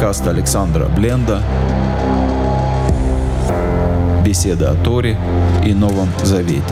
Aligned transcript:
Подкаст 0.00 0.26
Александра 0.28 0.86
Бленда. 0.86 1.42
Беседа 4.24 4.70
о 4.70 4.74
Торе 4.74 5.18
и 5.62 5.74
Новом 5.74 6.08
Завете. 6.22 6.62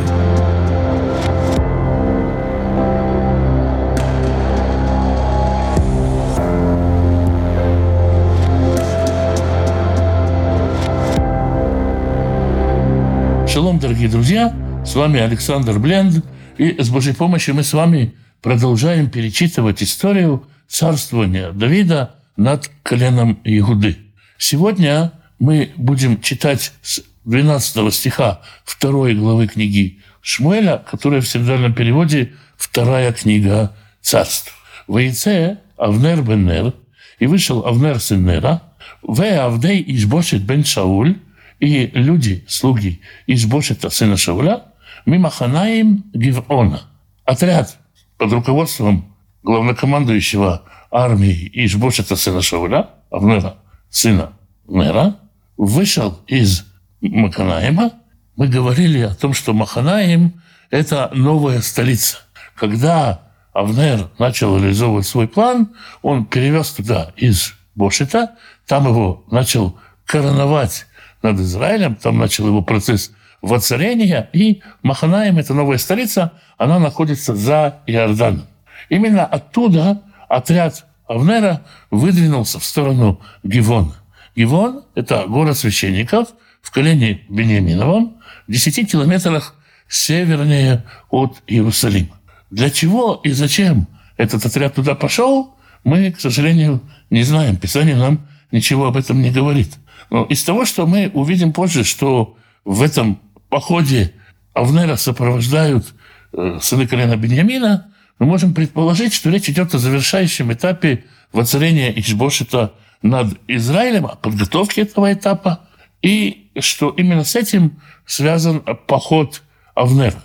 Шалом, 13.47 13.79
дорогие 13.79 14.09
друзья! 14.09 14.57
С 14.87 14.95
вами 14.95 15.21
Александр 15.21 15.79
Бленд. 15.79 16.25
И 16.57 16.83
с 16.83 16.89
Божьей 16.89 17.13
помощью 17.13 17.57
мы 17.57 17.63
с 17.63 17.75
вами 17.75 18.15
продолжаем 18.41 19.11
перечитывать 19.11 19.83
историю 19.83 20.47
царствования 20.67 21.53
Давида 21.53 22.15
над 22.39 22.71
коленом 22.83 23.39
Иуды. 23.45 23.99
Сегодня 24.39 25.13
мы 25.39 25.73
будем 25.77 26.23
читать 26.23 26.73
с 26.81 27.03
12 27.25 27.93
стиха 27.93 28.41
второй 28.65 29.15
главы 29.15 29.49
книги 29.49 29.99
Шмуэля, 30.23 30.79
которая 30.91 31.21
в 31.21 31.29
синодальном 31.29 31.75
переводе 31.75 32.33
«Вторая 32.57 33.13
книга 33.13 33.77
царств». 34.01 34.55
«Вейце 34.87 35.59
Авнер 35.77 36.23
бен 36.23 36.47
Нер, 36.47 36.75
и 37.19 37.27
вышел 37.27 37.67
Авнер 37.67 38.01
сын 38.01 38.25
Нера, 38.25 38.63
«Ве 39.07 39.39
Авдей 39.41 39.85
Ишбошет 39.87 40.43
бен 40.43 40.65
Шауль, 40.65 41.19
и 41.59 41.87
люди, 41.93 42.45
слуги 42.49 43.01
Ишбошета 43.27 43.91
сына 43.91 44.17
Шауля, 44.17 44.63
Мимаханаим 45.07 46.05
Гивона». 46.15 46.83
Отряд 47.25 47.79
под 48.17 48.33
руководством 48.33 49.17
главнокомандующего 49.43 50.63
армии 50.91 51.51
Ишбошета 51.53 52.17
сына 52.17 52.43
Шауля, 52.43 52.89
Авнера, 53.11 53.57
сына 53.91 54.33
Нера, 54.67 55.17
вышел 55.57 56.21
из 56.27 56.65
Маканаима. 57.01 57.93
Мы 58.37 58.49
говорили 58.49 59.01
о 59.01 59.15
том, 59.15 59.35
что 59.35 59.53
Маханаим– 59.53 60.41
это 60.71 61.11
новая 61.15 61.61
столица. 61.61 62.19
Когда 62.55 63.23
Авнер 63.53 64.11
начал 64.19 64.59
реализовывать 64.59 65.07
свой 65.07 65.29
план, 65.29 65.75
он 66.03 66.25
перевез 66.25 66.71
туда 66.71 67.13
из 67.17 67.55
Бошета, 67.75 68.37
там 68.67 68.87
его 68.87 69.25
начал 69.31 69.79
короновать 70.05 70.87
над 71.23 71.41
Израилем, 71.41 71.97
там 71.97 72.19
начал 72.19 72.47
его 72.47 72.63
процесс 72.63 73.13
воцарения, 73.41 74.29
и 74.33 74.63
Маханаим, 74.83 75.39
это 75.39 75.55
новая 75.55 75.79
столица, 75.79 76.33
она 76.57 76.79
находится 76.79 77.35
за 77.35 77.81
Иорданом. 77.87 78.47
Именно 78.89 79.25
оттуда 79.25 80.03
отряд 80.29 80.87
Авнера 81.07 81.65
выдвинулся 81.91 82.59
в 82.59 82.65
сторону 82.65 83.21
Гивона. 83.43 83.95
Гивон– 84.37 84.85
это 84.95 85.25
город 85.27 85.57
священников 85.57 86.29
в 86.61 86.71
колене 86.71 87.23
Бениаминовом, 87.29 88.19
в 88.47 88.53
10 88.53 88.91
километрах 88.91 89.55
севернее 89.89 90.85
от 91.11 91.43
Иерусалима. 91.47 92.19
Для 92.51 92.71
чего 92.71 93.21
и 93.25 93.31
зачем 93.31 93.87
этот 94.17 94.45
отряд 94.45 94.75
туда 94.75 94.95
пошел, 94.95 95.55
мы, 95.85 96.13
к 96.13 96.21
сожалению, 96.21 96.83
не 97.11 97.23
знаем. 97.23 97.57
Писание 97.57 97.97
нам 97.97 98.27
ничего 98.53 98.87
об 98.87 98.97
этом 98.97 99.23
не 99.23 99.31
говорит. 99.31 99.75
Но 100.11 100.25
из 100.25 100.43
того, 100.45 100.65
что 100.65 100.87
мы 100.87 101.11
увидим 101.13 101.53
позже, 101.53 101.85
что 101.85 102.37
в 102.65 102.83
этом 102.83 103.21
походе 103.49 104.13
Авнера 104.55 104.97
сопровождают 104.97 105.95
э, 106.33 106.59
сыны 106.61 106.87
колена 106.87 107.17
Беньямина, 107.17 107.93
мы 108.19 108.27
можем 108.27 108.55
предположить, 108.55 109.15
что 109.15 109.31
речь 109.31 109.49
идет 109.49 109.75
о 109.75 109.79
завершающем 109.79 110.53
этапе 110.53 111.05
воцарения 111.33 111.91
Ишбошета 111.93 112.75
над 113.03 113.39
Израилем, 113.47 114.07
о 114.07 114.17
подготовке 114.17 114.83
этого 114.83 115.13
этапа, 115.13 115.69
и 116.03 116.51
что 116.59 116.91
именно 116.91 117.25
с 117.25 117.37
этим 117.37 117.81
связан 118.07 118.61
поход 118.87 119.43
Авнера. 119.75 120.23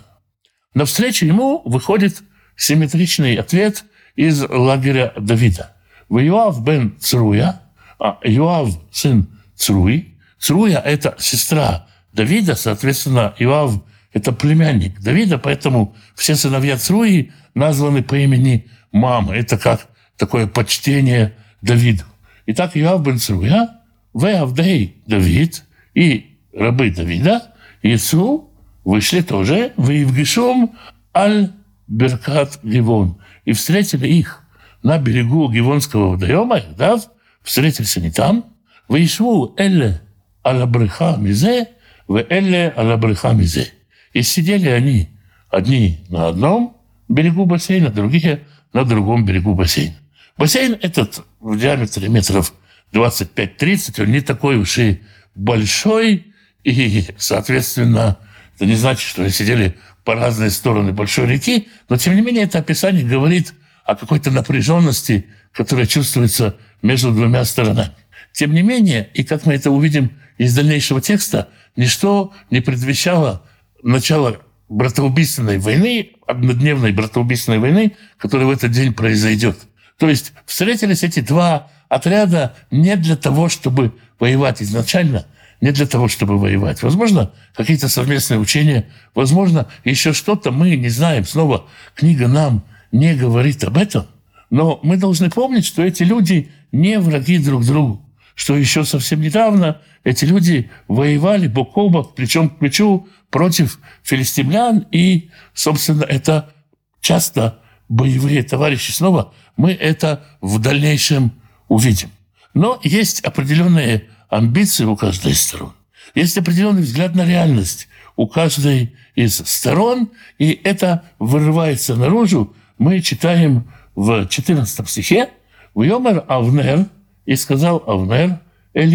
Навстречу 0.74 1.24
ему 1.24 1.62
выходит 1.64 2.22
симметричный 2.56 3.36
ответ 3.36 3.84
из 4.16 4.42
лагеря 4.48 5.12
Давида. 5.16 5.72
Иоав 6.10 6.64
бен 6.64 6.96
Цруя, 6.98 7.62
а 7.98 8.18
Иоав 8.22 8.70
сын 8.90 9.28
Цруи. 9.54 10.14
Цруя– 10.38 10.80
это 10.84 11.14
сестра 11.18 11.86
Давида, 12.12 12.56
соответственно, 12.56 13.34
Иоав– 13.38 13.82
это 14.14 14.32
племянник 14.32 15.00
Давида, 15.00 15.38
поэтому 15.38 15.94
все 16.14 16.36
сыновья 16.36 16.78
Цруи 16.78 17.32
названы 17.54 18.02
по 18.02 18.14
имени 18.14 18.70
мамы. 18.92 19.34
Это 19.34 19.58
как 19.58 19.88
такое 20.16 20.46
почтение 20.46 21.34
Давиду. 21.60 22.04
Итак, 22.46 22.76
Иоав 22.76 23.02
бен 23.02 23.18
Цруя, 23.18 23.80
в 24.12 24.24
Авдей 24.26 25.02
Давид 25.06 25.64
и 25.94 26.38
рабы 26.54 26.90
Давида, 26.90 27.54
Ису 27.82 28.50
вышли 28.84 29.20
тоже 29.20 29.72
в 29.76 29.90
Евгишом 29.90 30.76
аль 31.14 31.50
Беркат 31.88 32.60
Гивон 32.62 33.18
и 33.44 33.52
встретили 33.52 34.06
их 34.06 34.44
на 34.84 34.98
берегу 34.98 35.50
Гивонского 35.50 36.10
водоема, 36.10 36.60
да, 36.78 37.00
встретились 37.42 37.96
они 37.96 38.12
там, 38.12 38.44
Вейшву 38.88 39.54
эле 39.58 40.02
аля 40.46 40.66
бреха 40.66 41.16
мизе, 41.16 41.68
в 42.06 42.24
эле 42.30 42.72
аля 42.76 42.96
бреха 42.96 43.32
мизе. 43.32 43.72
И 44.14 44.22
сидели 44.22 44.68
они 44.68 45.10
одни 45.50 45.98
на 46.08 46.28
одном 46.28 46.80
берегу 47.08 47.44
бассейна, 47.44 47.90
другие 47.90 48.44
на 48.72 48.84
другом 48.84 49.26
берегу 49.26 49.54
бассейна. 49.54 49.96
Бассейн 50.38 50.78
этот 50.80 51.24
в 51.40 51.58
диаметре 51.58 52.08
метров 52.08 52.54
25-30, 52.92 54.02
он 54.02 54.12
не 54.12 54.20
такой 54.20 54.56
уж 54.56 54.78
и 54.78 55.02
большой, 55.34 56.32
и, 56.62 57.04
соответственно, 57.18 58.18
это 58.54 58.66
не 58.66 58.76
значит, 58.76 59.02
что 59.02 59.22
они 59.22 59.30
сидели 59.30 59.76
по 60.04 60.14
разные 60.14 60.50
стороны 60.50 60.92
большой 60.92 61.26
реки, 61.26 61.68
но, 61.88 61.96
тем 61.96 62.14
не 62.14 62.22
менее, 62.22 62.44
это 62.44 62.58
описание 62.58 63.04
говорит 63.04 63.52
о 63.84 63.96
какой-то 63.96 64.30
напряженности, 64.30 65.26
которая 65.52 65.86
чувствуется 65.86 66.56
между 66.82 67.12
двумя 67.12 67.44
сторонами. 67.44 67.90
Тем 68.32 68.52
не 68.52 68.62
менее, 68.62 69.08
и 69.12 69.24
как 69.24 69.44
мы 69.44 69.54
это 69.54 69.70
увидим 69.70 70.12
из 70.38 70.54
дальнейшего 70.54 71.00
текста, 71.00 71.48
ничто 71.76 72.32
не 72.50 72.60
предвещало 72.60 73.44
начало 73.84 74.38
братоубийственной 74.68 75.58
войны, 75.58 76.12
однодневной 76.26 76.92
братоубийственной 76.92 77.58
войны, 77.58 77.92
которая 78.16 78.48
в 78.48 78.50
этот 78.50 78.72
день 78.72 78.92
произойдет. 78.92 79.58
То 79.98 80.08
есть 80.08 80.32
встретились 80.46 81.04
эти 81.04 81.20
два 81.20 81.70
отряда 81.88 82.56
не 82.70 82.96
для 82.96 83.14
того, 83.14 83.48
чтобы 83.48 83.92
воевать 84.18 84.62
изначально, 84.62 85.26
не 85.60 85.70
для 85.70 85.86
того, 85.86 86.08
чтобы 86.08 86.38
воевать. 86.38 86.82
Возможно, 86.82 87.32
какие-то 87.54 87.88
совместные 87.88 88.40
учения, 88.40 88.86
возможно, 89.14 89.68
еще 89.84 90.12
что-то 90.12 90.50
мы 90.50 90.74
не 90.76 90.88
знаем. 90.88 91.24
Снова 91.24 91.66
книга 91.94 92.26
нам 92.26 92.64
не 92.90 93.14
говорит 93.14 93.62
об 93.64 93.76
этом. 93.76 94.06
Но 94.50 94.80
мы 94.82 94.96
должны 94.96 95.30
помнить, 95.30 95.66
что 95.66 95.82
эти 95.82 96.02
люди 96.02 96.50
не 96.72 96.98
враги 96.98 97.38
друг 97.38 97.64
другу 97.64 98.04
что 98.34 98.56
еще 98.56 98.84
совсем 98.84 99.20
недавно 99.20 99.80
эти 100.02 100.24
люди 100.24 100.70
воевали 100.88 101.46
бок 101.46 101.76
о 101.76 101.88
бок, 101.88 102.14
плечом 102.14 102.50
к 102.50 102.58
плечу 102.58 103.08
против 103.34 103.80
филистимлян, 104.04 104.86
и, 104.92 105.28
собственно, 105.54 106.04
это 106.04 106.54
часто 107.00 107.58
боевые 107.88 108.44
товарищи. 108.44 108.92
Снова 108.92 109.34
мы 109.56 109.72
это 109.72 110.22
в 110.40 110.60
дальнейшем 110.60 111.32
увидим. 111.66 112.10
Но 112.54 112.78
есть 112.84 113.22
определенные 113.22 114.04
амбиции 114.28 114.84
у 114.84 114.94
каждой 114.94 115.32
из 115.32 115.42
сторон. 115.42 115.72
Есть 116.14 116.38
определенный 116.38 116.82
взгляд 116.82 117.16
на 117.16 117.26
реальность 117.26 117.88
у 118.14 118.28
каждой 118.28 118.94
из 119.16 119.38
сторон, 119.38 120.10
и 120.38 120.52
это 120.62 121.02
вырывается 121.18 121.96
наружу. 121.96 122.54
Мы 122.78 123.00
читаем 123.00 123.68
в 123.96 124.28
14 124.28 124.88
стихе 124.88 125.30
«Вьомер 125.74 126.24
Авнер 126.28 126.86
и 127.26 127.34
сказал 127.34 127.82
Авнер 127.84 128.38
Эль 128.74 128.94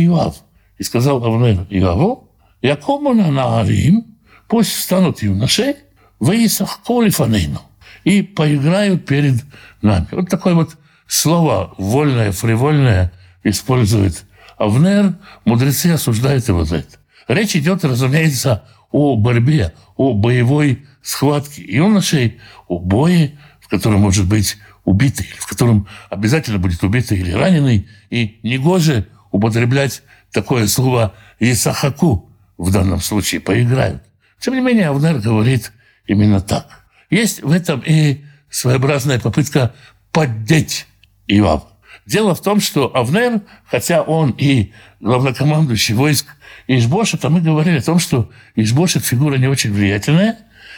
И 0.78 0.84
сказал 0.84 1.26
Авнер 1.26 1.68
Иову, 1.70 2.30
Якому 2.62 3.14
на 3.14 3.32
Наарим, 3.32 4.09
пусть 4.50 4.74
встанут 4.74 5.22
юноши, 5.22 5.76
выисах 6.20 6.80
полифанейну, 6.86 7.62
и 8.04 8.22
поиграют 8.24 9.06
перед 9.06 9.36
нами. 9.82 10.08
Вот 10.12 10.30
такое 10.30 10.56
вот 10.56 10.76
слово 11.08 11.74
вольное, 11.78 12.32
фривольное 12.34 13.14
использует 13.44 14.26
Авнер. 14.58 15.16
Мудрецы 15.46 15.88
осуждают 15.88 16.48
его 16.48 16.66
за 16.66 16.78
это. 16.78 16.98
Речь 17.28 17.56
идет, 17.56 17.86
разумеется, 17.86 18.64
о 18.92 19.16
борьбе, 19.16 19.74
о 19.96 20.14
боевой 20.14 20.86
схватке 21.02 21.64
юношей, 21.64 22.40
о 22.68 22.80
бое, 22.80 23.38
в 23.62 23.70
котором 23.70 24.02
может 24.02 24.28
быть 24.28 24.58
убитый, 24.84 25.28
в 25.38 25.48
котором 25.48 25.88
обязательно 26.10 26.58
будет 26.58 26.84
убитый 26.84 27.20
или 27.20 27.32
раненый, 27.32 27.88
и 28.10 28.40
негоже 28.42 29.08
употреблять 29.32 30.02
такое 30.32 30.66
слово 30.68 31.14
«исахаку» 31.40 32.32
в 32.58 32.72
данном 32.72 33.00
случае, 33.00 33.42
поиграют. 33.42 34.04
Тем 34.40 34.56
не 34.56 34.62
менее, 34.62 34.88
Авнер 34.88 35.20
говорит 35.20 35.72
именно 36.08 36.42
так. 36.42 36.86
Есть 37.10 37.42
в 37.44 37.52
этом 37.52 37.82
и 37.86 38.24
своеобразная 38.50 39.20
попытка 39.20 39.74
поддеть 40.12 40.88
Иоав. 41.28 41.64
Дело 42.06 42.34
в 42.34 42.42
том, 42.42 42.60
что 42.60 42.96
Авнер, 42.96 43.42
хотя 43.66 44.02
он 44.02 44.32
и 44.32 44.72
главнокомандующий 45.00 45.94
войск 45.94 46.26
Ишбошета, 46.68 47.30
мы 47.30 47.42
говорили 47.42 47.78
о 47.78 47.84
том, 47.84 48.00
что 48.00 48.32
Ишбошет 48.56 49.06
фигура 49.06 49.36
не 49.38 49.48
очень 49.48 49.72
влиятельная, 49.72 50.38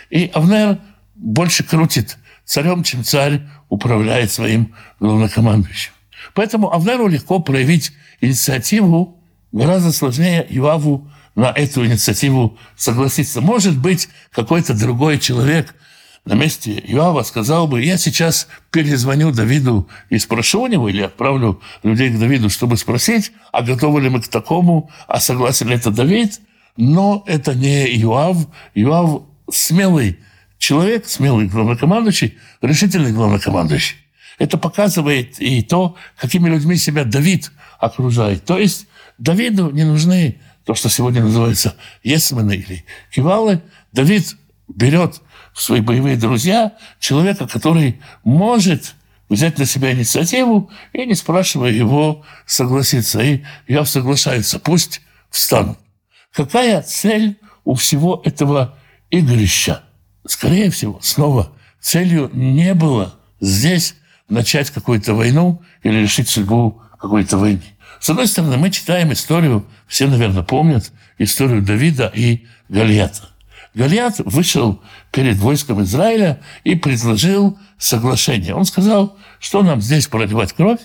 и 0.09 0.29
Авнер 0.33 0.79
больше 1.15 1.63
крутит 1.63 2.17
царем, 2.43 2.83
чем 2.83 3.03
царь 3.03 3.41
управляет 3.69 4.31
своим 4.31 4.75
главнокомандующим. 4.99 5.93
Поэтому 6.33 6.73
Авнеру 6.73 7.07
легко 7.07 7.39
проявить 7.39 7.93
инициативу, 8.19 9.21
гораздо 9.51 9.91
сложнее 9.91 10.45
Юаву 10.49 11.09
на 11.35 11.51
эту 11.51 11.85
инициативу 11.85 12.57
согласиться. 12.75 13.41
Может 13.41 13.77
быть, 13.77 14.09
какой-то 14.31 14.73
другой 14.73 15.19
человек 15.19 15.75
на 16.25 16.33
месте 16.33 16.83
Юава 16.85 17.23
сказал 17.23 17.67
бы, 17.67 17.81
я 17.83 17.97
сейчас 17.97 18.47
перезвоню 18.69 19.31
Давиду 19.31 19.89
и 20.09 20.19
спрошу 20.19 20.61
у 20.63 20.67
него, 20.67 20.87
или 20.87 21.01
отправлю 21.01 21.61
людей 21.83 22.09
к 22.11 22.19
Давиду, 22.19 22.49
чтобы 22.49 22.77
спросить, 22.77 23.31
а 23.51 23.63
готовы 23.63 24.01
ли 24.01 24.09
мы 24.09 24.21
к 24.21 24.27
такому, 24.27 24.91
а 25.07 25.19
согласен 25.19 25.69
ли 25.69 25.75
это 25.75 25.89
Давид. 25.89 26.39
Но 26.77 27.23
это 27.25 27.53
не 27.55 27.91
Юав. 27.95 28.37
Юав 28.75 29.23
смелый 29.51 30.19
человек, 30.57 31.07
смелый 31.07 31.47
главнокомандующий, 31.47 32.37
решительный 32.61 33.11
главнокомандующий. 33.11 33.97
Это 34.37 34.57
показывает 34.57 35.41
и 35.41 35.63
то, 35.63 35.95
какими 36.17 36.49
людьми 36.49 36.77
себя 36.77 37.03
Давид 37.03 37.51
окружает. 37.79 38.45
То 38.45 38.57
есть 38.57 38.87
Давиду 39.17 39.71
не 39.71 39.83
нужны 39.83 40.39
то, 40.65 40.75
что 40.75 40.89
сегодня 40.89 41.23
называется 41.23 41.75
есмены 42.03 42.53
или 42.53 42.85
кивалы. 43.11 43.61
Давид 43.91 44.35
берет 44.67 45.21
в 45.53 45.61
свои 45.61 45.81
боевые 45.81 46.17
друзья 46.17 46.73
человека, 46.99 47.47
который 47.47 48.01
может 48.23 48.95
взять 49.29 49.57
на 49.57 49.65
себя 49.65 49.93
инициативу 49.93 50.69
и, 50.93 51.05
не 51.05 51.15
спрашивая 51.15 51.71
его, 51.71 52.23
согласиться. 52.45 53.21
И 53.21 53.43
я 53.67 53.85
соглашается, 53.85 54.59
пусть 54.59 55.01
встанут. 55.29 55.79
Какая 56.33 56.81
цель 56.81 57.37
у 57.63 57.75
всего 57.75 58.21
этого 58.25 58.77
игрища? 59.09 59.83
Скорее 60.25 60.69
всего, 60.69 60.99
снова 61.01 61.51
целью 61.79 62.29
не 62.33 62.73
было 62.73 63.15
здесь 63.39 63.95
начать 64.29 64.69
какую-то 64.69 65.13
войну 65.13 65.61
или 65.83 65.99
решить 65.99 66.29
судьбу 66.29 66.81
какой-то 66.99 67.37
войны. 67.37 67.63
С 68.01 68.09
одной 68.09 68.25
стороны, 68.25 68.57
мы 68.57 68.71
читаем 68.71 69.13
историю, 69.13 69.63
все, 69.85 70.07
наверное, 70.07 70.41
помнят, 70.41 70.91
историю 71.19 71.61
Давида 71.61 72.11
и 72.15 72.47
Галията. 72.67 73.29
Галиат 73.75 74.15
вышел 74.25 74.81
перед 75.11 75.37
войском 75.37 75.83
Израиля 75.83 76.41
и 76.63 76.73
предложил 76.73 77.59
соглашение. 77.77 78.55
Он 78.55 78.65
сказал, 78.65 79.17
что 79.39 79.61
нам 79.61 79.81
здесь 79.81 80.07
проливать 80.07 80.51
кровь, 80.53 80.79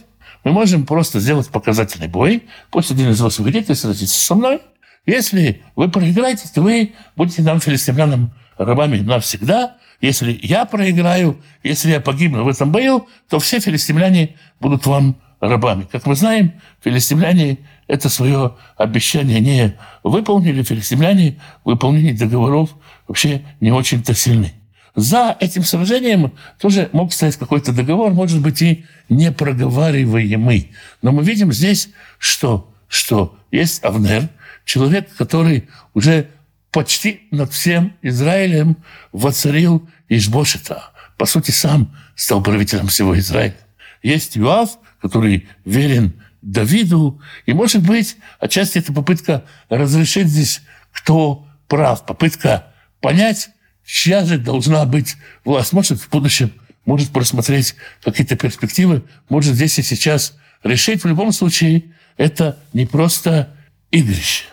мы 0.45 0.53
можем 0.53 0.85
просто 0.85 1.19
сделать 1.19 1.49
показательный 1.49 2.07
бой. 2.07 2.45
Пусть 2.71 2.91
один 2.91 3.09
из 3.09 3.21
вас 3.21 3.39
выйдет 3.39 3.71
и 3.71 3.75
сразится 3.75 4.23
со 4.23 4.35
мной. 4.35 4.61
Если 5.07 5.63
вы 5.75 5.89
проиграете, 5.89 6.49
то 6.55 6.61
вы 6.61 6.93
будете 7.17 7.41
нам, 7.41 7.61
филистимлянам, 7.61 8.35
рабами 8.59 8.99
навсегда. 8.99 9.79
Если 10.03 10.39
я 10.43 10.67
проиграю, 10.67 11.41
если 11.63 11.93
я 11.93 12.01
погибну 12.01 12.45
в 12.45 12.49
этом 12.49 12.71
бою, 12.71 13.09
то 13.31 13.39
все 13.39 13.59
филистимляне 13.59 14.37
будут 14.61 14.85
вам 14.85 15.17
рабами. 15.41 15.87
Как 15.91 16.07
мы 16.07 16.15
знаем, 16.15 16.53
филистимляне 16.83 17.59
это 17.87 18.09
свое 18.09 18.57
обещание 18.77 19.41
не 19.41 19.77
выполнили. 20.03 20.63
Филистимляне 20.63 21.39
в 21.65 21.71
выполнении 21.71 22.13
договоров 22.13 22.71
вообще 23.07 23.43
не 23.61 23.71
очень-то 23.71 24.15
сильны. 24.15 24.53
За 24.95 25.37
этим 25.41 25.63
сражением 25.63 26.33
тоже 26.59 26.89
мог 26.93 27.13
стоять 27.13 27.37
какой-то 27.37 27.73
договор, 27.73 28.13
может 28.13 28.41
быть, 28.41 28.63
и 28.63 28.87
непроговариваемый. 29.11 30.73
Но 31.03 31.13
мы 31.13 31.23
видим 31.23 31.53
здесь, 31.53 31.91
что, 32.19 32.73
что 32.89 33.39
есть 33.51 33.85
Авнер, 33.85 34.29
человек, 34.65 35.15
который 35.17 35.69
уже 35.93 36.31
почти 36.73 37.29
над 37.31 37.53
всем 37.53 37.95
Израилем 38.01 38.79
воцарил 39.13 39.87
Ишбошета. 40.09 40.91
По 41.19 41.27
сути, 41.27 41.51
сам 41.51 41.95
стал 42.15 42.43
правителем 42.43 42.89
всего 42.89 43.19
Израиля. 43.19 43.57
Есть 44.03 44.37
Юав, 44.37 44.79
который 45.07 45.49
верен 45.65 46.13
Давиду. 46.43 47.21
И, 47.45 47.53
может 47.53 47.83
быть, 47.83 48.17
отчасти 48.39 48.79
это 48.79 48.93
попытка 48.93 49.45
разрешить 49.69 50.29
здесь, 50.29 50.63
кто 50.93 51.47
прав, 51.69 52.05
попытка 52.07 52.67
понять, 53.01 53.51
чья 53.85 54.25
же 54.25 54.39
должна 54.39 54.85
быть 54.85 55.17
власть. 55.45 55.73
Может, 55.73 56.01
в 56.01 56.09
будущем 56.09 56.53
может 56.85 57.11
просмотреть 57.11 57.75
какие-то 58.03 58.37
перспективы, 58.37 59.05
может 59.29 59.55
здесь 59.55 59.79
и 59.79 59.83
сейчас 59.83 60.37
решить. 60.63 61.03
В 61.03 61.09
любом 61.09 61.33
случае, 61.33 61.85
это 62.17 62.59
не 62.73 62.87
просто 62.87 63.55
игрище. 63.91 64.45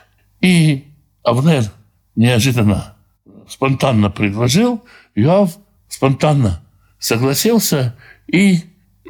И 0.42 0.88
Авнер 1.24 1.72
неожиданно, 2.16 2.96
спонтанно 3.48 4.10
предложил, 4.10 4.84
Юав 5.16 5.58
спонтанно 5.88 6.64
согласился, 7.00 7.96
и 8.28 8.62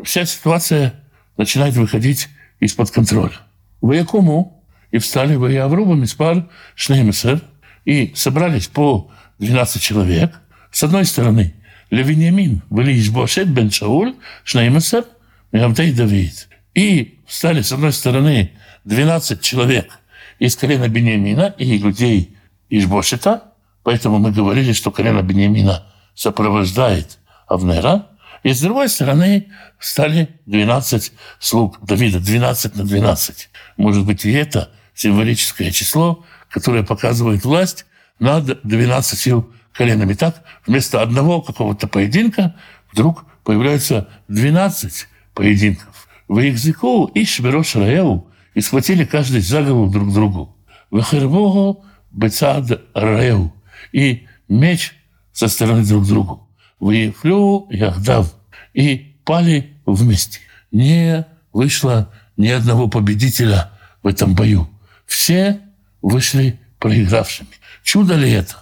вся 0.04 0.26
ситуация 0.26 1.03
начинает 1.38 1.76
выходить 1.76 2.30
из-под 2.60 2.92
контроля. 2.92 3.36
Воякому 3.82 4.64
и 4.92 4.98
встали 5.00 5.36
в 5.36 5.46
Авруба, 5.46 5.96
Миспар, 5.96 6.48
Шнеймесер, 6.76 7.42
и 7.86 8.14
собрались 8.16 8.68
по 8.68 9.12
12 9.40 9.82
человек. 9.82 10.40
С 10.72 10.84
одной 10.84 11.06
стороны, 11.06 11.54
Левиньямин, 11.90 12.62
были 12.70 13.00
Ишбошет, 13.00 13.50
Бен 13.50 13.72
Шауль, 13.72 14.16
Шнеймесер, 14.44 15.06
Миавдей 15.52 15.94
Давид. 15.94 16.48
И 16.74 17.20
встали 17.28 17.62
с 17.62 17.72
одной 17.72 17.94
стороны 17.94 18.52
12 18.86 19.42
человек 19.42 20.00
из 20.40 20.56
колена 20.56 20.88
Бениамина 20.88 21.54
и 21.58 21.78
людей 21.78 22.38
Ишбошета, 22.70 23.54
поэтому 23.84 24.18
мы 24.20 24.32
говорили, 24.32 24.74
что 24.74 24.92
колено 24.92 25.22
Бениамина 25.22 25.86
сопровождает 26.16 27.20
Авнера, 27.48 28.08
и 28.44 28.54
с 28.54 28.60
другой 28.60 28.90
стороны 28.90 29.48
стали 29.80 30.30
12 30.46 31.14
слуг 31.40 31.80
Давида, 31.82 32.20
12 32.20 32.76
на 32.76 32.84
12. 32.84 33.50
Может 33.78 34.06
быть, 34.06 34.26
и 34.26 34.32
это 34.32 34.72
символическое 34.94 35.72
число, 35.72 36.26
которое 36.50 36.84
показывает 36.84 37.46
власть 37.46 37.86
над 38.20 38.62
12 38.64 39.46
коленами. 39.74 40.14
Так, 40.14 40.44
вместо 40.68 41.02
одного 41.02 41.42
какого-то 41.42 41.88
поединка 41.88 42.56
вдруг 42.92 43.26
появляются 43.44 44.10
12 44.28 45.08
поединков. 45.34 46.08
В 46.28 46.40
Икзику 46.40 47.06
и 47.06 47.26
Шберош 47.26 47.76
Раеву 47.76 48.30
и 48.54 48.62
схватили 48.62 49.06
каждый 49.06 49.42
за 49.42 49.64
голову 49.64 49.92
друг 49.92 50.14
другу. 50.14 50.58
В 50.92 51.02
Хербогу 51.02 51.86
Бецад 52.12 52.82
Раеву 52.94 53.54
и 53.92 54.28
меч 54.48 54.94
со 55.32 55.48
стороны 55.48 55.84
друг 55.86 56.06
другу. 56.06 56.50
Выехлю 56.80 57.68
Яхдав 57.70 58.34
и 58.74 59.16
пали 59.24 59.74
вместе. 59.86 60.40
Не 60.72 61.26
вышло 61.52 62.12
ни 62.38 62.48
одного 62.48 62.88
победителя 62.88 63.72
в 64.02 64.08
этом 64.08 64.36
бою. 64.36 64.70
Все 65.06 65.60
вышли 66.02 66.60
проигравшими. 66.80 67.50
Чудо 67.84 68.16
ли 68.16 68.32
это? 68.32 68.56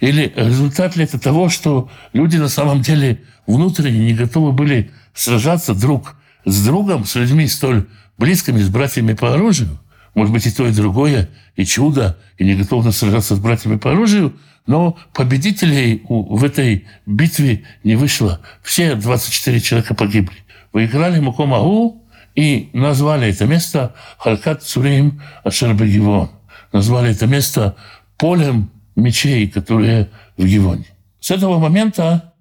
Или 0.00 0.32
результат 0.36 0.96
ли 0.96 1.04
это 1.04 1.18
того, 1.18 1.48
что 1.48 1.90
люди 2.12 2.36
на 2.36 2.48
самом 2.48 2.82
деле 2.82 3.22
внутренне 3.46 3.98
не 3.98 4.14
готовы 4.14 4.52
были 4.52 4.90
сражаться 5.14 5.74
друг 5.74 6.16
с 6.44 6.64
другом, 6.64 7.04
с 7.04 7.14
людьми 7.16 7.46
столь 7.48 7.86
близкими, 8.16 8.60
с 8.60 8.68
братьями 8.68 9.14
по 9.14 9.34
оружию? 9.34 9.78
Может 10.14 10.32
быть, 10.32 10.46
и 10.46 10.50
то, 10.50 10.66
и 10.66 10.72
другое, 10.72 11.28
и 11.56 11.64
чудо, 11.64 12.16
и 12.38 12.44
не 12.44 12.54
готовность 12.54 12.98
сражаться 12.98 13.36
с 13.36 13.38
братьями 13.38 13.76
по 13.76 13.92
оружию– 13.92 14.36
но 14.68 14.98
победителей 15.14 16.02
в 16.08 16.44
этой 16.44 16.86
битве 17.06 17.64
не 17.84 17.96
вышло. 17.96 18.40
Все 18.62 18.94
24 18.94 19.60
человека 19.60 19.94
погибли. 19.94 20.36
Выиграли 20.74 21.18
Мукомагу 21.20 22.04
и 22.34 22.68
назвали 22.74 23.30
это 23.30 23.46
место 23.46 23.94
Халькат 24.18 24.62
Цурим 24.62 25.22
Ашербегивон. 25.42 26.30
Назвали 26.70 27.12
это 27.12 27.26
место 27.26 27.76
полем 28.18 28.70
мечей, 28.94 29.48
которые 29.48 30.10
в 30.36 30.44
Гивоне. 30.44 30.84
С 31.18 31.30
этого 31.30 31.58
момента 31.58 32.34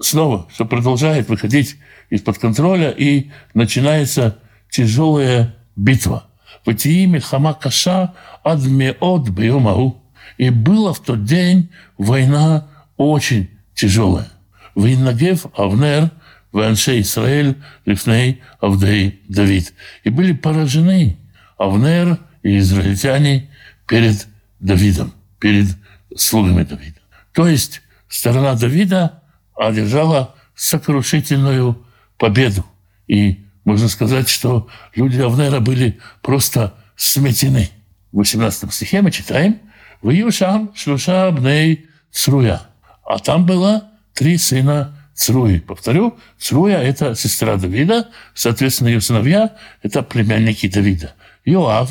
снова 0.00 0.46
все 0.52 0.66
продолжает 0.66 1.28
выходить 1.28 1.76
из-под 2.10 2.38
контроля, 2.38 2.90
и 2.90 3.32
начинается 3.54 4.38
тяжелая 4.70 5.56
битва. 5.74 6.28
Ватии 6.64 7.06
Милхама 7.06 7.54
Каша 7.54 8.14
Адмеот 8.44 9.30
Беомау. 9.30 10.05
И 10.38 10.50
была 10.50 10.92
в 10.92 11.00
тот 11.00 11.24
день 11.24 11.70
война 11.98 12.68
очень 12.96 13.50
тяжелая. 13.74 14.28
Виннагев 14.74 15.46
Авнер, 15.56 16.10
Ванше 16.52 17.00
Израиль, 17.00 17.56
Лифней, 17.84 18.42
Авдей, 18.60 19.20
Давид. 19.28 19.74
И 20.04 20.10
были 20.10 20.32
поражены 20.32 21.18
Авнер 21.58 22.18
и 22.42 22.58
израильтяне 22.58 23.50
перед 23.86 24.26
Давидом, 24.60 25.12
перед 25.38 25.68
слугами 26.14 26.62
Давида. 26.62 27.00
То 27.32 27.46
есть 27.46 27.82
сторона 28.08 28.54
Давида 28.54 29.22
одержала 29.54 30.34
сокрушительную 30.54 31.84
победу. 32.18 32.64
И 33.06 33.44
можно 33.64 33.88
сказать, 33.88 34.28
что 34.28 34.68
люди 34.94 35.20
Авнера 35.20 35.60
были 35.60 35.98
просто 36.22 36.74
сметены. 36.96 37.70
В 38.12 38.18
18 38.18 38.72
стихе 38.72 39.02
мы 39.02 39.10
читаем 39.10 39.60
«Ваюшам 40.02 40.72
шлуша 40.74 41.30
бней 41.30 41.86
цруя». 42.10 42.62
А 43.04 43.18
там 43.18 43.46
было 43.46 43.90
три 44.14 44.36
сына 44.36 44.96
Цруи. 45.16 45.60
Повторю, 45.60 46.18
Цруя– 46.38 46.82
это 46.82 47.14
сестра 47.14 47.56
Давида, 47.56 48.10
соответственно, 48.34 48.88
ее 48.88 49.00
сыновья– 49.00 49.56
это 49.82 50.02
племянники 50.02 50.68
Давида. 50.68 51.14
Йоав, 51.46 51.90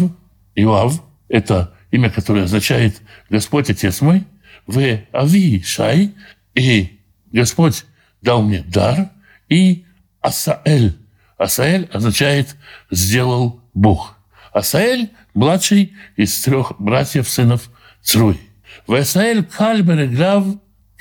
Йоав– 0.56 1.02
это 1.28 1.74
имя, 1.90 2.12
которое 2.12 2.44
означает 2.44 3.02
«Господь, 3.32 3.70
Отец 3.72 4.02
мой», 4.02 4.26
в 4.68 4.80
Ави 5.12 5.64
Шай, 5.64 6.14
и 6.54 7.00
Господь 7.32 7.86
дал 8.22 8.44
мне 8.44 8.62
дар, 8.62 9.10
и 9.50 9.86
Асаэль. 10.22 10.96
Асаэль 11.38 11.90
означает 11.92 12.56
«сделал 12.92 13.60
Бог». 13.74 14.16
Асаэль– 14.54 15.10
младший 15.34 15.94
из 16.16 16.40
трех 16.42 16.74
братьев, 16.80 17.28
сынов 17.28 17.72
Цруи. 18.06 18.38
Васаэль 18.88 19.44
каль 19.44 19.82
береглав 19.82 20.46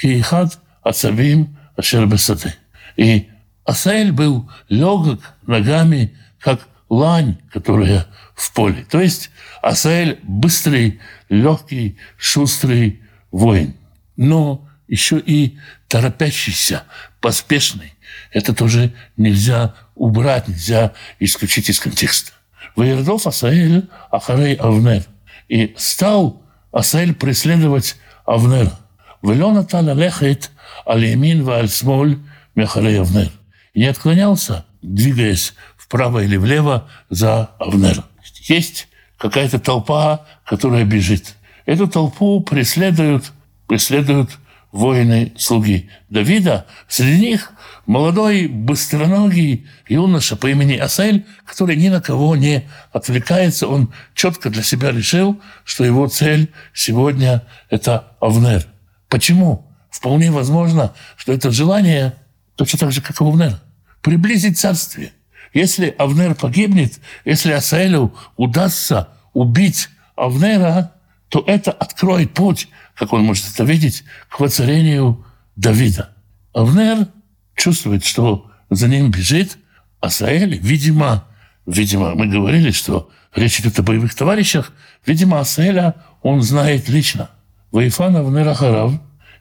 киихат 0.00 0.58
ацавим 0.82 1.56
ашер 1.76 2.06
бесады. 2.06 2.54
И 2.96 3.28
Асаэль 3.64 4.10
был 4.10 4.50
легок 4.68 5.20
ногами, 5.46 6.16
как 6.40 6.66
лань, 6.88 7.36
которая 7.52 8.06
в 8.34 8.52
поле. 8.54 8.86
То 8.90 9.00
есть 9.00 9.30
Асаэль 9.62 10.18
быстрый, 10.22 11.00
легкий, 11.28 11.98
шустрый 12.16 13.02
воин. 13.30 13.74
Но 14.16 14.66
еще 14.88 15.18
и 15.18 15.58
торопящийся, 15.88 16.84
поспешный. 17.20 17.92
Это 18.30 18.54
тоже 18.54 18.94
нельзя 19.18 19.74
убрать, 19.94 20.48
нельзя 20.48 20.92
исключить 21.20 21.68
из 21.68 21.80
контекста. 21.80 22.32
Ваердов 22.76 23.26
Асаэль 23.26 23.88
Ахарей 24.10 24.54
Авнер. 24.54 25.04
И 25.48 25.74
стал 25.76 26.43
Асаэль 26.74 27.14
преследовать 27.14 27.96
Авнера. 28.26 28.76
Велена 29.22 29.64
Таля 29.64 29.94
лехет 29.94 30.50
аль-Ямин 30.86 31.44
ва 31.44 31.58
аль-Смоль 31.58 32.18
Мехарей 32.56 33.00
Авнер. 33.00 33.30
И 33.74 33.80
не 33.80 33.86
отклонялся, 33.86 34.64
двигаясь 34.82 35.54
вправо 35.76 36.24
или 36.24 36.36
влево 36.36 36.88
за 37.10 37.50
Авнером. 37.60 38.04
Есть 38.48 38.88
какая-то 39.18 39.60
толпа, 39.60 40.26
которая 40.44 40.84
бежит. 40.84 41.36
Эту 41.64 41.86
толпу 41.86 42.40
преследуют, 42.40 43.32
преследуют 43.68 44.30
воины-слуги 44.74 45.88
Давида. 46.10 46.66
Среди 46.88 47.20
них 47.20 47.52
молодой, 47.86 48.48
быстроногий 48.48 49.68
юноша 49.88 50.34
по 50.34 50.48
имени 50.48 50.76
Асель, 50.76 51.24
который 51.46 51.76
ни 51.76 51.88
на 51.88 52.00
кого 52.00 52.34
не 52.34 52.68
отвлекается. 52.92 53.68
Он 53.68 53.92
четко 54.14 54.50
для 54.50 54.64
себя 54.64 54.90
решил, 54.90 55.40
что 55.64 55.84
его 55.84 56.08
цель 56.08 56.50
сегодня– 56.74 57.44
это 57.70 58.16
Авнер. 58.20 58.66
Почему? 59.08 59.72
Вполне 59.90 60.32
возможно, 60.32 60.92
что 61.16 61.32
это 61.32 61.52
желание 61.52 62.14
точно 62.56 62.80
так 62.80 62.92
же, 62.92 63.00
как 63.00 63.20
и 63.20 63.24
Авнер, 63.24 63.60
приблизить 64.02 64.58
царствие. 64.58 65.12
Если 65.52 65.94
Авнер 65.98 66.34
погибнет, 66.34 66.98
если 67.24 67.52
Асаэлю 67.52 68.12
удастся 68.36 69.10
убить 69.34 69.88
Авнера, 70.16 70.93
то 71.34 71.42
это 71.48 71.72
откроет 71.72 72.32
путь 72.32 72.68
как 72.94 73.12
он 73.12 73.24
может 73.24 73.52
это 73.52 73.64
видеть, 73.64 74.04
к 74.28 74.40
воцарению 74.40 75.24
Давида. 75.56 76.10
Авнер 76.52 77.08
чувствует, 77.56 78.04
что 78.04 78.50
за 78.70 78.88
ним 78.88 79.10
бежит 79.10 79.58
Асаэль. 80.00 80.58
Видимо, 80.58 81.24
видимо, 81.66 82.14
мы 82.14 82.28
говорили, 82.28 82.70
что 82.70 83.10
речь 83.34 83.60
идет 83.60 83.78
о 83.78 83.82
боевых 83.82 84.14
товарищах. 84.14 84.72
Видимо, 85.04 85.40
Асаэля 85.40 85.96
он 86.22 86.40
знает 86.42 86.88
лично. 86.88 87.30
Ваифан 87.72 88.16
Авнер 88.16 88.48
Ахарав. 88.48 88.92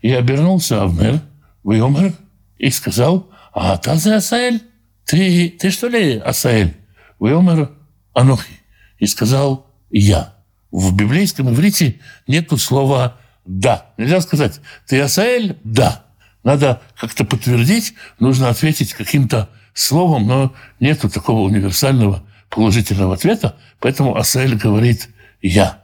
И 0.02 0.12
обернулся 0.12 0.82
Авнер, 0.82 1.22
Вайомер, 1.64 2.14
и 2.58 2.70
сказал, 2.72 3.30
а 3.54 3.78
та 3.78 3.96
за 3.96 4.18
Асаэль? 4.18 4.62
Ты, 5.06 5.50
ты 5.60 5.70
что 5.70 5.88
ли 5.88 6.18
Асаэль? 6.18 6.76
Вайомер 7.20 7.72
Анохи. 8.14 8.60
И 8.98 9.06
сказал, 9.06 9.68
я. 9.92 10.33
В 10.74 10.94
библейском 10.94 11.54
иврите 11.54 12.00
нет 12.28 12.50
слова 12.60 13.18
да. 13.46 13.92
Нельзя 13.98 14.22
сказать, 14.22 14.60
ты 14.88 15.00
Асаэль? 15.00 15.60
Да. 15.64 16.06
Надо 16.44 16.82
как-то 17.00 17.26
подтвердить, 17.26 17.94
нужно 18.20 18.50
ответить 18.50 18.94
каким-то 18.94 19.50
словом, 19.76 20.26
но 20.26 20.54
нет 20.80 21.00
такого 21.14 21.42
универсального 21.42 22.24
положительного 22.50 23.14
ответа, 23.14 23.56
поэтому 23.80 24.18
Асаэль 24.18 24.56
говорит 24.56 25.10
«я». 25.42 25.84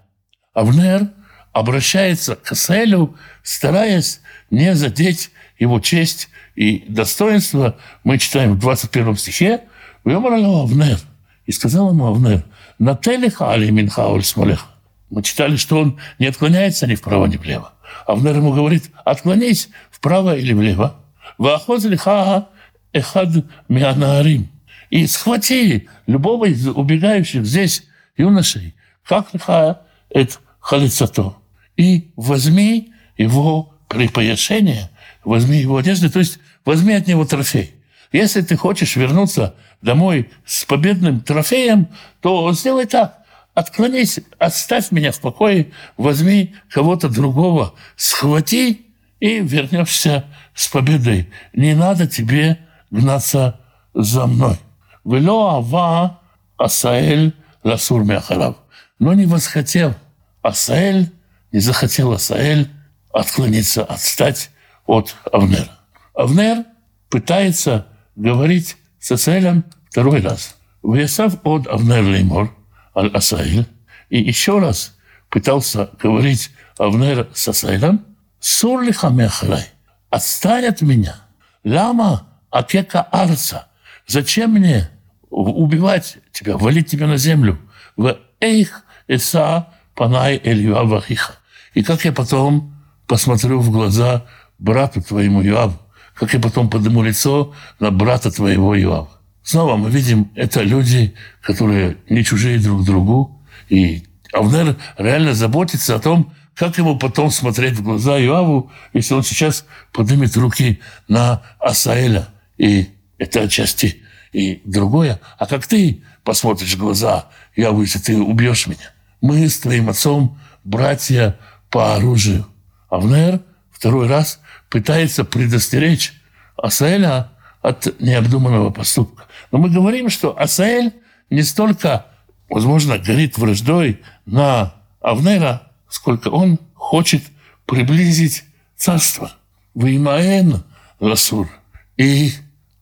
Авнер 0.54 1.10
обращается 1.54 2.36
к 2.36 2.52
Асаэлю, 2.52 3.16
стараясь 3.44 4.22
не 4.50 4.74
задеть 4.74 5.30
его 5.60 5.80
честь 5.80 6.30
и 6.56 6.84
достоинство. 6.88 7.78
Мы 8.04 8.18
читаем 8.18 8.54
в 8.54 8.60
21 8.60 9.18
стихе 9.18 9.62
«Вымрал 10.04 10.64
Авнер». 10.64 11.00
И 11.46 11.52
сказал 11.52 11.92
ему 11.92 12.08
Авнер 12.08 12.44
«Нателиха 12.80 13.52
али 13.52 13.70
минха 13.70 14.08
уль 14.08 14.24
смолеха». 14.24 14.66
Мы 15.10 15.24
читали, 15.24 15.56
что 15.56 15.80
он 15.80 16.00
не 16.20 16.28
отклоняется 16.28 16.86
ни 16.88 16.96
вправо, 16.96 17.26
ни 17.26 17.38
влево. 17.38 17.74
Авнер 18.06 18.38
ему 18.38 18.54
говорит, 18.54 18.92
отклонись 19.06 19.70
вправо 19.90 20.38
или 20.38 20.54
влево. 20.54 20.98
Вахоз 21.38 21.86
лиха 21.86 22.50
эхад 22.94 23.46
мианаарим. 23.68 24.50
И 24.90 25.06
схвати 25.08 25.88
любого 26.08 26.46
из 26.46 26.68
убегающих 26.68 27.46
здесь 27.46 27.84
юношей, 28.18 28.76
как 29.06 29.34
лиха 29.34 29.82
это 30.10 30.38
халицато. 30.60 31.36
И 31.78 32.12
возьми 32.16 32.94
его 33.18 33.74
припояшение, 33.88 34.90
возьми 35.24 35.58
его 35.58 35.78
одежду, 35.78 36.10
то 36.12 36.20
есть 36.20 36.40
возьми 36.66 36.94
от 36.94 37.08
него 37.08 37.26
трофей. 37.26 37.76
Если 38.12 38.42
ты 38.42 38.56
хочешь 38.58 38.96
вернуться 38.96 39.56
домой 39.82 40.32
с 40.46 40.66
победным 40.66 41.22
трофеем, 41.22 41.88
то 42.22 42.52
сделай 42.54 42.86
так 42.86 43.19
отклонись, 43.60 44.20
оставь 44.38 44.92
меня 44.92 45.12
в 45.12 45.20
покое, 45.20 45.72
возьми 45.98 46.56
кого-то 46.70 47.10
другого, 47.10 47.74
схвати 47.98 48.86
и 49.20 49.40
вернешься 49.40 50.26
с 50.54 50.68
победой. 50.70 51.30
Не 51.54 51.76
надо 51.76 52.08
тебе 52.08 52.58
гнаться 52.90 53.60
за 53.94 54.28
мной. 54.28 54.56
Вело 55.04 55.58
ава 55.58 56.22
Асаэль 56.58 57.34
Расур 57.64 58.04
Мяхарав. 58.06 58.56
Но 58.98 59.14
не 59.14 59.26
восхотел 59.26 59.94
Асаэль, 60.42 61.12
не 61.52 61.60
захотел 61.60 62.14
Асаэль 62.14 62.70
отклониться, 63.12 63.84
отстать 63.84 64.52
от 64.86 65.16
Авнера. 65.32 65.80
Авнер 66.14 66.64
пытается 67.10 67.88
говорить 68.16 68.78
с 69.00 69.12
Асаэлем 69.12 69.66
второй 69.90 70.22
раз. 70.22 70.56
Весав 70.82 71.36
от 71.44 71.68
Авнер 71.68 72.04
Леймор– 72.04 72.56
Аль-Асаиль, 73.00 73.66
и 74.10 74.20
еще 74.20 74.60
раз 74.60 74.98
пытался 75.30 75.92
говорить 76.02 76.52
Авнер 76.78 77.30
с 77.34 77.48
Асаилем, 77.48 78.06
«Сур 78.40 78.82
ли 78.82 78.92
хамехалай? 78.92 79.66
Отстань 80.10 80.66
от 80.66 80.82
меня! 80.82 81.16
Лама 81.64 82.28
акека 82.50 83.02
арца! 83.02 83.68
Зачем 84.08 84.52
мне 84.52 84.90
убивать 85.30 86.18
тебя, 86.32 86.58
валить 86.58 86.90
тебя 86.90 87.08
на 87.08 87.18
землю? 87.18 87.60
В 87.96 88.18
эйх 88.40 88.84
эса 89.08 89.68
панай 89.94 90.42
эль 90.44 90.62
Юавахиха. 90.62 91.34
И 91.74 91.84
как 91.84 92.06
я 92.06 92.14
потом 92.14 92.74
посмотрю 93.08 93.60
в 93.60 93.72
глаза 93.72 94.26
брату 94.58 95.02
твоему 95.02 95.42
Юаву, 95.42 95.78
как 96.14 96.34
я 96.34 96.40
потом 96.40 96.70
подниму 96.70 97.04
лицо 97.04 97.54
на 97.80 97.92
брата 97.92 98.32
твоего 98.32 98.74
Юава. 98.76 99.19
Снова 99.50 99.78
мы 99.78 99.90
видим, 99.90 100.32
это 100.36 100.62
люди, 100.62 101.16
которые 101.42 101.98
не 102.08 102.24
чужие 102.24 102.60
друг 102.60 102.86
другу. 102.86 103.42
И 103.68 104.04
Авнер 104.32 104.76
реально 104.96 105.34
заботится 105.34 105.96
о 105.96 106.00
том, 106.00 106.32
как 106.54 106.78
ему 106.78 107.00
потом 107.00 107.32
смотреть 107.32 107.74
в 107.74 107.82
глаза 107.82 108.20
Иоаву, 108.20 108.72
если 108.94 109.16
он 109.16 109.24
сейчас 109.24 109.66
поднимет 109.92 110.38
руки 110.38 110.80
на 111.08 111.42
Асаэля. 111.60 112.28
И 112.60 112.90
это 113.18 113.42
отчасти 113.42 114.04
и 114.34 114.62
другое. 114.66 115.20
А 115.40 115.48
как 115.48 115.66
ты 115.66 116.04
посмотришь 116.24 116.76
в 116.76 116.80
глаза 116.80 117.30
Иоаву, 117.56 117.82
если 117.82 117.98
ты 117.98 118.22
убьешь 118.22 118.68
меня? 118.68 118.94
Мы 119.20 119.50
с 119.50 119.58
твоим 119.58 119.90
отцом 119.90 120.40
братья 120.64 121.40
по 121.72 121.96
оружию. 121.96 122.46
Авнер 122.88 123.42
второй 123.72 124.06
раз 124.06 124.42
пытается 124.70 125.24
предостеречь 125.24 126.14
Асаэля 126.56 127.32
от 127.62 128.00
необдуманного 128.00 128.70
поступка. 128.70 129.26
Но 129.52 129.58
мы 129.58 129.70
говорим, 129.70 130.10
что 130.10 130.40
Асаэль 130.40 130.94
не 131.30 131.44
столько, 131.44 132.06
возможно, 132.50 132.98
горит 132.98 133.38
враждой 133.38 134.02
на 134.26 134.74
Авнера, 135.02 135.64
сколько 135.90 136.30
он 136.30 136.60
хочет 136.74 137.24
приблизить 137.66 138.46
царство. 138.76 139.34
Веймаэн 139.76 140.64
Расур. 141.00 141.50
И 141.98 142.32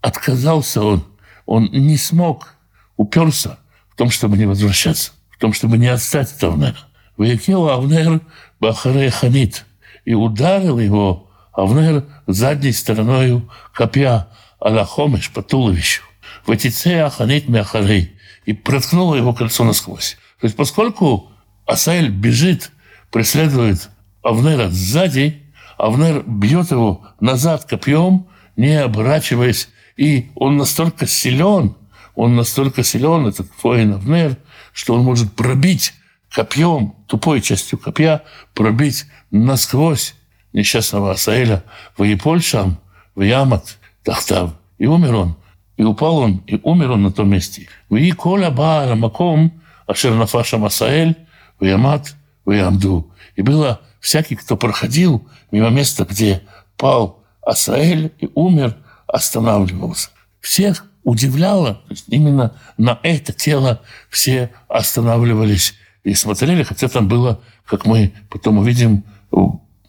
отказался 0.02 0.82
он. 0.82 1.04
Он 1.46 1.66
не 1.66 1.98
смог 1.98 2.56
уперся 2.98 3.58
в 3.90 3.96
том, 3.96 4.10
чтобы 4.10 4.38
не 4.38 4.46
возвращаться, 4.46 5.12
в 5.32 5.38
том, 5.38 5.54
чтобы 5.54 5.78
не 5.78 5.88
отстать 5.88 6.32
от 6.34 6.44
Авнера. 6.44 6.78
Ваякел 7.16 7.70
Авнер 7.70 8.22
Бахаре 8.60 9.10
Ханит. 9.10 9.66
И 10.06 10.14
ударил 10.14 10.80
его 10.80 11.30
Авнер 11.52 12.06
задней 12.28 12.72
стороной 12.72 13.44
копья 13.74 14.28
Аллахомеш 14.60 15.32
по 15.32 15.42
туловищу. 15.42 16.04
Ватице 16.46 16.88
Аханит 17.00 17.48
Мяхарей. 17.50 18.14
И 18.46 18.54
проткнуло 18.54 19.16
его 19.16 19.34
кольцо 19.34 19.64
насквозь. 19.64 20.18
То 20.40 20.46
есть 20.46 20.56
поскольку 20.56 21.32
Асаэль 21.66 22.10
бежит, 22.10 22.72
преследует 23.12 23.90
Авнера 24.24 24.70
сзади, 24.70 25.44
Авнер 25.78 26.24
бьет 26.26 26.72
его 26.72 27.06
назад 27.20 27.66
копьем, 27.66 28.28
не 28.56 28.82
оборачиваясь, 28.82 29.70
и 29.96 30.32
он 30.36 30.58
настолько 30.58 31.06
силен, 31.08 31.76
он 32.16 32.36
настолько 32.36 32.84
силен, 32.84 33.28
этот 33.28 33.48
воин 33.62 33.94
Авнер, 33.94 34.38
что 34.74 34.96
он 34.96 35.04
может 35.04 35.34
пробить 35.34 35.94
копьем, 36.32 36.96
тупой 37.08 37.42
частью 37.42 37.78
копья, 37.78 38.24
пробить 38.54 39.06
насквозь 39.30 40.16
несчастного 40.54 41.12
Асаэля 41.12 41.64
в 41.98 42.04
Епольшам, 42.04 42.80
в 43.16 43.22
Ямат, 43.22 43.78
Тахтав. 44.08 44.52
И 44.78 44.86
умер 44.86 45.16
он. 45.16 45.36
И 45.76 45.84
упал 45.84 46.20
он, 46.20 46.42
и 46.48 46.58
умер 46.64 46.92
он 46.92 47.04
на 47.04 47.12
том 47.12 47.30
месте. 47.30 47.68
И 47.90 48.12
коля 48.14 48.50
баара 48.50 48.96
маком, 48.96 49.62
ашер 49.86 50.14
нафаша 50.14 50.66
Асаэль, 50.66 51.18
в 51.60 51.66
Ямат, 51.66 52.16
в 52.46 52.52
Ямду. 52.52 53.12
И 53.36 53.42
было 53.42 53.82
всякий, 54.00 54.38
кто 54.38 54.56
проходил 54.56 55.28
мимо 55.52 55.70
места, 55.70 56.06
где 56.06 56.42
пал 56.78 57.22
Асаэль 57.42 58.14
и 58.20 58.30
умер, 58.34 58.78
останавливался. 59.08 60.10
Всех 60.40 60.86
удивляло, 61.04 61.74
то 61.74 61.90
есть 61.90 62.06
именно 62.08 62.56
на 62.78 63.00
это 63.04 63.34
тело 63.34 63.82
все 64.10 64.52
останавливались 64.70 65.74
и 66.06 66.14
смотрели, 66.14 66.64
хотя 66.64 66.88
там 66.88 67.10
было, 67.10 67.42
как 67.66 67.86
мы 67.86 68.14
потом 68.30 68.60
увидим, 68.60 69.04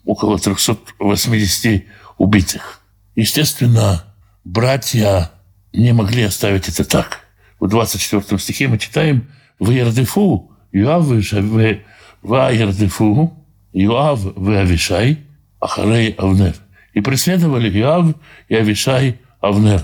около 0.05 0.37
380 0.37 1.85
убитых. 2.17 2.81
Естественно, 3.15 4.03
братья 4.49 5.31
не 5.73 5.93
могли 5.93 6.23
оставить 6.23 6.67
это 6.67 6.83
так. 6.83 7.19
В 7.59 7.67
24 7.67 8.39
стихе 8.39 8.67
мы 8.67 8.77
читаем 8.77 9.27
«Ваердефу 9.59 10.51
Юав 10.71 11.05
Ваердефу 12.21 13.45
Юав 13.73 14.37
Авишай 14.37 15.19
Ахарей 15.59 16.11
Авнер». 16.17 16.55
И 16.93 17.01
преследовали 17.01 17.69
Юав 17.69 18.15
и 18.47 18.55
Авишай 18.55 19.19
Авнер. 19.39 19.83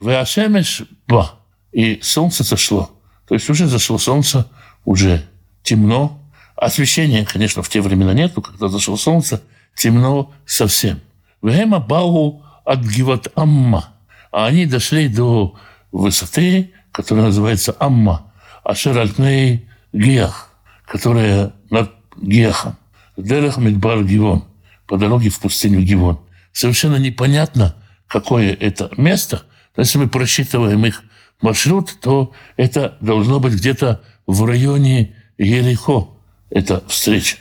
Веашемеш 0.00 0.82
ба. 1.06 1.32
И 1.72 2.00
солнце 2.02 2.42
зашло. 2.42 2.90
То 3.28 3.34
есть 3.34 3.50
уже 3.50 3.66
зашло 3.66 3.98
солнце, 3.98 4.46
уже 4.86 5.22
темно. 5.62 6.18
Освещения, 6.56 7.26
конечно, 7.26 7.62
в 7.62 7.68
те 7.68 7.82
времена 7.82 8.14
нету, 8.14 8.40
когда 8.40 8.68
зашло 8.68 8.96
солнце, 8.96 9.42
темно 9.74 10.32
совсем. 10.46 11.00
Вема 11.42 11.80
бау 11.80 12.42
от 12.64 12.80
Гиват 12.80 13.28
Амма. 13.34 13.95
А 14.36 14.44
они 14.44 14.66
дошли 14.66 15.08
до 15.08 15.54
высоты, 15.92 16.70
которая 16.92 17.24
называется 17.24 17.74
Амма, 17.80 18.34
Ашер 18.64 18.98
Альтней 18.98 19.66
Гиах, 19.94 20.50
которая 20.84 21.54
над 21.70 21.90
Гиахом. 22.20 22.76
Дерех 23.16 23.56
Медбар 23.56 24.04
Гивон, 24.04 24.44
по 24.86 24.98
дороге 24.98 25.30
в 25.30 25.40
пустыню 25.40 25.80
Гивон. 25.80 26.20
Совершенно 26.52 26.96
непонятно, 26.96 27.76
какое 28.06 28.52
это 28.52 28.90
место– 28.98 29.44
если 29.76 29.98
мы 29.98 30.08
просчитываем 30.08 30.84
их 30.84 31.02
маршрут, 31.40 31.96
то 32.00 32.32
это 32.58 32.96
должно 33.00 33.40
быть 33.40 33.54
где-то 33.54 34.02
в 34.26 34.44
районе 34.44 35.14
Елихо, 35.38 36.08
эта 36.50 36.86
встреча. 36.88 37.36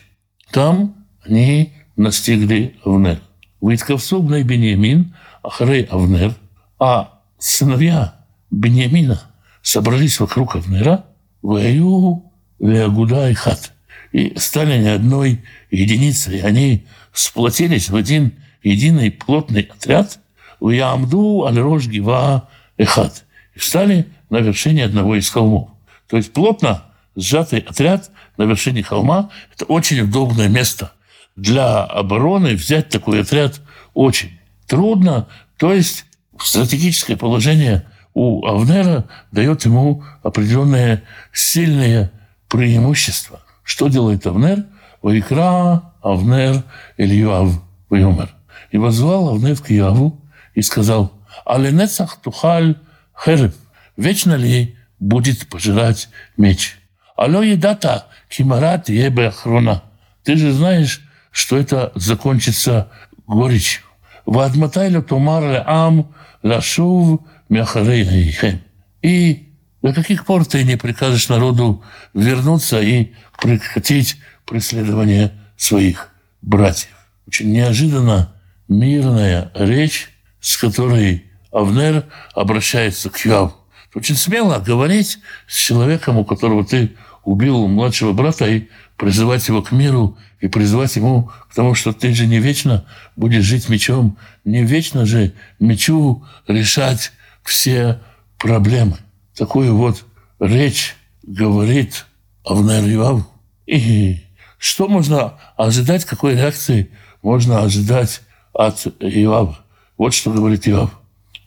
Там 0.51 0.95
они 1.25 1.73
настигли 1.95 2.77
Авнер. 2.83 3.21
Витковцу 3.61 4.21
бней 4.21 4.43
Беньямин, 4.43 5.15
Ахарей 5.43 5.83
Авнер, 5.83 6.33
а 6.79 7.19
сыновья 7.37 8.15
Беньямина 8.51 9.21
собрались 9.61 10.19
вокруг 10.19 10.55
Авнера, 10.55 11.05
Ваю 11.41 12.31
Веагуда 12.59 13.29
и 13.29 13.33
Хат. 13.33 13.71
И 14.11 14.37
стали 14.37 14.73
они 14.73 14.87
одной 14.87 15.43
единицей. 15.71 16.41
Они 16.41 16.85
сплотились 17.11 17.89
в 17.89 17.95
один 17.95 18.33
единый 18.63 19.11
плотный 19.11 19.63
отряд– 19.63 20.19
Уямду 20.59 21.45
аль-Рош 21.45 21.87
Гива 21.87 22.49
Эхат. 22.77 23.25
И 23.53 23.59
встали 23.59 24.07
на 24.29 24.37
вершине 24.37 24.85
одного 24.85 25.15
из 25.15 25.29
холмов. 25.29 25.69
То 26.07 26.17
есть 26.17 26.33
плотно 26.33 26.83
сжатый 27.15 27.59
отряд 27.59 28.11
на 28.37 28.43
вершине 28.43 28.83
холма– 28.83 29.29
это 29.53 29.65
очень 29.65 30.01
удобное 30.01 30.49
место. 30.49 30.91
Для 31.35 31.83
обороны 31.83 32.55
взять 32.55 32.89
такой 32.89 33.21
отряд 33.21 33.61
очень 33.93 34.39
трудно. 34.67 35.27
То 35.57 35.73
есть 35.73 36.05
стратегическое 36.39 37.17
положение 37.17 37.85
у 38.13 38.45
Авнера 38.45 39.05
дает 39.31 39.65
ему 39.65 40.03
определенные 40.23 41.03
сильные 41.33 42.11
преимущества. 42.47 43.41
Что 43.63 43.87
делает 43.87 44.25
Авнер? 44.25 44.65
Вайкра 45.01 45.93
Авнер 46.01 46.63
Ильюав 46.97 47.61
Вайомер. 47.89 48.29
И 48.71 48.77
возвал 48.77 49.29
Авнер 49.29 49.57
к 49.57 49.69
Яву 49.69 50.21
и 50.53 50.61
сказал, 50.61 51.11
«Аленецах 51.45 52.17
тухаль 52.21 52.77
херев, 53.13 53.53
вечно 53.97 54.33
ли 54.35 54.75
будет 54.99 55.47
пожирать 55.49 56.09
меч? 56.37 56.77
Алло 57.15 57.43
едата 57.43 58.07
кимарат 58.29 58.89
ебе 58.89 59.27
охрона. 59.27 59.83
Ты 60.23 60.35
же 60.35 60.51
знаешь, 60.51 61.01
что 61.31 61.57
это 61.57 61.91
закончится 61.95 62.89
горечью. 63.27 63.84
Вадматайлю 64.25 65.03
тумар 65.03 65.63
ам 65.65 66.13
лашув 66.43 67.21
мяхарейхем. 67.49 68.61
И 69.01 69.53
до 69.81 69.93
каких 69.93 70.25
пор 70.25 70.45
ты 70.45 70.63
не 70.63 70.77
прикажешь 70.77 71.29
народу 71.29 71.83
вернуться 72.13 72.81
и 72.81 73.13
прекратить 73.41 74.17
преследование 74.45 75.31
своих 75.57 76.09
братьев? 76.41 76.89
Очень 77.27 77.51
неожиданно 77.51 78.33
мирная 78.67 79.51
речь 79.53 80.09
с 80.45 80.57
которой 80.57 81.25
Авнер 81.51 82.05
обращается 82.35 83.09
к 83.09 83.17
Яву. 83.25 83.55
Очень 83.95 84.15
смело 84.15 84.59
говорить 84.59 85.17
с 85.47 85.55
человеком, 85.57 86.17
у 86.17 86.25
которого 86.25 86.63
ты 86.63 86.95
убил 87.23 87.67
младшего 87.67 88.13
брата, 88.13 88.45
и 88.45 88.67
призывать 88.97 89.47
его 89.47 89.61
к 89.61 89.71
миру, 89.71 90.17
и 90.39 90.47
призывать 90.47 90.95
ему 90.95 91.31
к 91.49 91.55
тому, 91.55 91.73
что 91.73 91.91
ты 91.91 92.13
же 92.13 92.27
не 92.27 92.39
вечно 92.39 92.85
будешь 93.15 93.43
жить 93.43 93.67
мечом, 93.67 94.17
не 94.43 94.63
вечно 94.63 95.05
же 95.05 95.33
мечу 95.59 96.23
решать 96.47 97.11
все 97.43 97.99
проблемы. 98.37 98.97
Такую 99.35 99.75
вот 99.75 100.05
речь 100.39 100.95
говорит 101.23 102.05
Авнер 102.43 102.85
Юав. 102.85 103.27
И 103.65 104.21
что 104.59 104.87
можно 104.87 105.33
ожидать, 105.57 106.05
какой 106.05 106.35
реакции 106.35 106.91
можно 107.21 107.63
ожидать 107.63 108.21
от 108.53 108.85
Иоава? 108.99 109.57
Вот 109.97 110.13
что 110.13 110.31
говорит 110.31 110.67
Иов. 110.67 110.91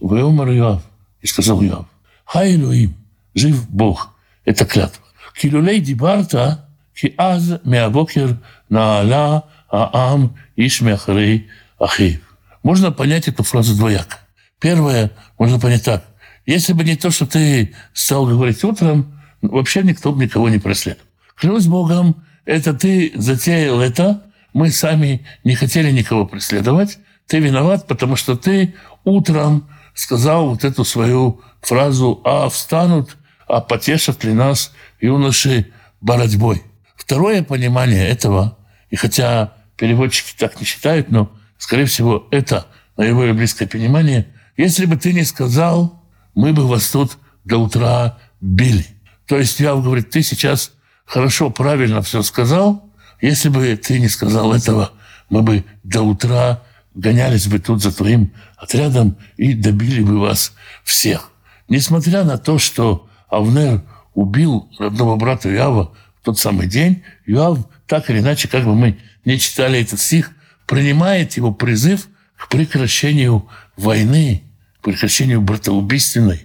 Вы 0.00 0.24
умер 0.24 0.50
Иов. 0.50 0.82
И 1.20 1.26
сказал 1.26 1.62
Иов. 1.62 1.86
Хай 2.24 2.56
Элоим, 2.56 2.94
жив 3.34 3.68
Бог. 3.70 4.14
Это 4.44 4.64
клятва. 4.64 5.04
Килюлей 5.40 5.80
дибарта, 5.80 6.67
ки 6.98 7.14
аз 7.16 7.42
меабокер 7.64 8.36
наала 8.68 9.44
аам 9.70 10.34
иш 10.56 10.80
меахарей 10.80 11.48
ахиев. 11.78 12.20
Можно 12.62 12.90
понять 12.90 13.28
эту 13.28 13.44
фразу 13.44 13.76
двояко. 13.76 14.18
Первое, 14.58 15.12
можно 15.38 15.60
понять 15.60 15.84
так. 15.84 16.04
Если 16.44 16.72
бы 16.72 16.82
не 16.82 16.96
то, 16.96 17.10
что 17.10 17.26
ты 17.26 17.74
стал 17.92 18.26
говорить 18.26 18.64
утром, 18.64 19.20
вообще 19.42 19.82
никто 19.82 20.12
бы 20.12 20.24
никого 20.24 20.48
не 20.48 20.58
преследовал. 20.58 21.06
Клянусь 21.36 21.66
Богом, 21.66 22.24
это 22.44 22.74
ты 22.74 23.12
затеял 23.14 23.80
это, 23.80 24.22
мы 24.52 24.70
сами 24.70 25.24
не 25.44 25.54
хотели 25.54 25.92
никого 25.92 26.26
преследовать, 26.26 26.98
ты 27.28 27.38
виноват, 27.38 27.86
потому 27.86 28.16
что 28.16 28.36
ты 28.36 28.74
утром 29.04 29.68
сказал 29.94 30.48
вот 30.48 30.64
эту 30.64 30.84
свою 30.84 31.42
фразу 31.60 32.20
«А 32.24 32.48
встанут, 32.48 33.16
а 33.46 33.60
потешат 33.60 34.24
ли 34.24 34.32
нас 34.32 34.72
юноши 35.00 35.70
боротьбой». 36.00 36.64
Второе 36.98 37.44
понимание 37.44 38.06
этого, 38.08 38.58
и 38.90 38.96
хотя 38.96 39.52
переводчики 39.76 40.36
так 40.36 40.58
не 40.58 40.66
считают, 40.66 41.10
но, 41.10 41.32
скорее 41.56 41.84
всего, 41.86 42.26
это 42.32 42.66
наиболее 42.96 43.34
близкое 43.34 43.68
понимание, 43.68 44.26
если 44.56 44.84
бы 44.84 44.96
ты 44.96 45.12
не 45.12 45.22
сказал, 45.22 46.02
мы 46.34 46.52
бы 46.52 46.66
вас 46.66 46.90
тут 46.90 47.16
до 47.44 47.58
утра 47.58 48.18
били. 48.40 48.84
То 49.26 49.38
есть 49.38 49.60
я 49.60 49.74
говорит, 49.76 50.10
ты 50.10 50.22
сейчас 50.22 50.72
хорошо, 51.06 51.50
правильно 51.50 52.02
все 52.02 52.22
сказал, 52.22 52.90
если 53.20 53.48
бы 53.48 53.76
ты 53.76 54.00
не 54.00 54.08
сказал 54.08 54.52
этого, 54.52 54.90
мы 55.30 55.42
бы 55.42 55.64
до 55.84 56.02
утра 56.02 56.64
гонялись 56.94 57.46
бы 57.46 57.60
тут 57.60 57.80
за 57.80 57.96
твоим 57.96 58.32
отрядом 58.56 59.16
и 59.36 59.54
добили 59.54 60.02
бы 60.02 60.18
вас 60.18 60.52
всех. 60.82 61.30
Несмотря 61.68 62.24
на 62.24 62.38
то, 62.38 62.58
что 62.58 63.08
Авнер 63.28 63.84
убил 64.14 64.68
родного 64.80 65.14
брата 65.14 65.48
Иава 65.54 65.94
тот 66.28 66.38
самый 66.38 66.66
день, 66.66 67.02
Иоав, 67.24 67.60
так 67.86 68.10
или 68.10 68.18
иначе, 68.18 68.48
как 68.48 68.66
бы 68.66 68.74
мы 68.74 68.98
не 69.24 69.38
читали 69.38 69.80
этот 69.80 69.98
стих, 69.98 70.32
принимает 70.66 71.38
его 71.38 71.52
призыв 71.52 72.06
к 72.36 72.48
прекращению 72.50 73.48
войны, 73.78 74.42
к 74.78 74.84
прекращению 74.84 75.40
братоубийственной 75.40 76.42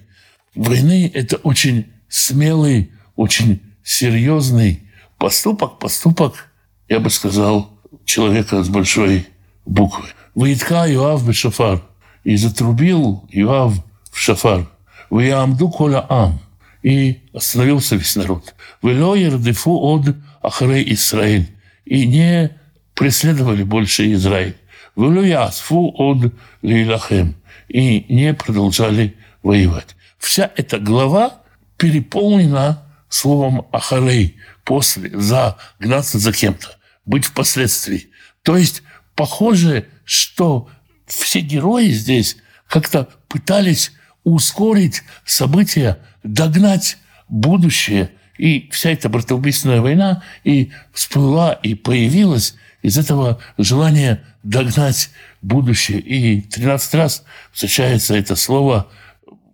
войны. 0.55 1.11
Это 1.13 1.35
очень 1.35 1.87
смелый, 2.07 2.93
очень 3.17 3.61
серьезный 3.83 4.83
поступок, 5.17 5.79
поступок, 5.79 6.49
я 6.87 7.01
бы 7.01 7.09
сказал, 7.09 7.77
человека 8.05 8.63
с 8.63 8.69
большой 8.69 9.27
буквы. 9.65 10.05
Воитка 10.33 10.89
Иоав 10.89 11.27
бешафар. 11.27 11.83
И 12.23 12.37
затрубил 12.37 13.25
Иоав 13.31 13.73
в 14.09 14.17
шафар. 14.17 14.65
Ваямду 15.09 15.67
коля 15.67 16.05
ам. 16.07 16.39
И 16.83 17.21
остановился 17.33 17.95
весь 17.95 18.15
народ. 18.15 18.53
Вело 18.81 19.15
ердефу 19.15 19.71
от 19.71 20.15
ахрей 20.41 20.93
Израиль. 20.93 21.49
И 21.85 22.05
не 22.05 22.51
преследовали 22.93 23.63
больше 23.63 24.11
Израиль. 24.13 24.55
Вело 24.95 25.23
ясфу 25.23 25.93
от 25.97 26.33
лилахем. 26.61 27.35
И 27.69 28.05
не 28.09 28.33
продолжали 28.33 29.15
воевать. 29.41 29.95
Вся 30.19 30.51
эта 30.55 30.77
глава 30.77 31.41
переполнена 31.77 32.83
словом 33.09 33.67
ахарей, 33.71 34.37
после, 34.63 35.09
за, 35.19 35.57
гнаться 35.79 36.17
за 36.19 36.31
кем-то, 36.31 36.77
быть 37.05 37.25
впоследствии. 37.25 38.09
То 38.43 38.57
есть 38.57 38.83
похоже, 39.15 39.87
что 40.03 40.69
все 41.05 41.41
герои 41.41 41.89
здесь 41.89 42.37
как-то 42.67 43.09
пытались 43.27 43.91
ускорить 44.23 45.03
события, 45.25 45.99
догнать 46.23 46.97
будущее. 47.27 48.11
И 48.37 48.69
вся 48.71 48.91
эта 48.91 49.09
братоубийственная 49.09 49.81
война 49.81 50.23
и 50.43 50.71
всплыла, 50.91 51.53
и 51.53 51.75
появилась 51.75 52.55
из 52.81 52.97
этого 52.97 53.39
желания 53.57 54.23
догнать 54.43 55.09
будущее. 55.41 55.99
И 55.99 56.41
13 56.41 56.93
раз 56.95 57.23
встречается 57.51 58.15
это 58.15 58.35
слово 58.35 58.87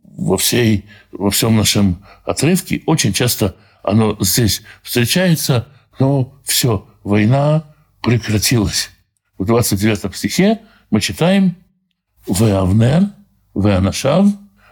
во, 0.04 0.38
всей, 0.38 0.86
во 1.12 1.30
всем 1.30 1.56
нашем 1.56 2.04
отрывке. 2.26 2.82
Очень 2.86 3.14
часто 3.14 3.56
оно 3.84 4.18
здесь 4.20 4.62
встречается, 4.82 5.68
но 6.00 6.40
все, 6.44 6.88
война 7.04 7.64
прекратилась. 8.02 8.90
В 9.38 9.46
29 9.46 10.16
стихе 10.16 10.62
мы 10.90 11.02
читаем 11.02 11.56
«Веавнер, 12.28 13.10
веанашав», 13.56 14.28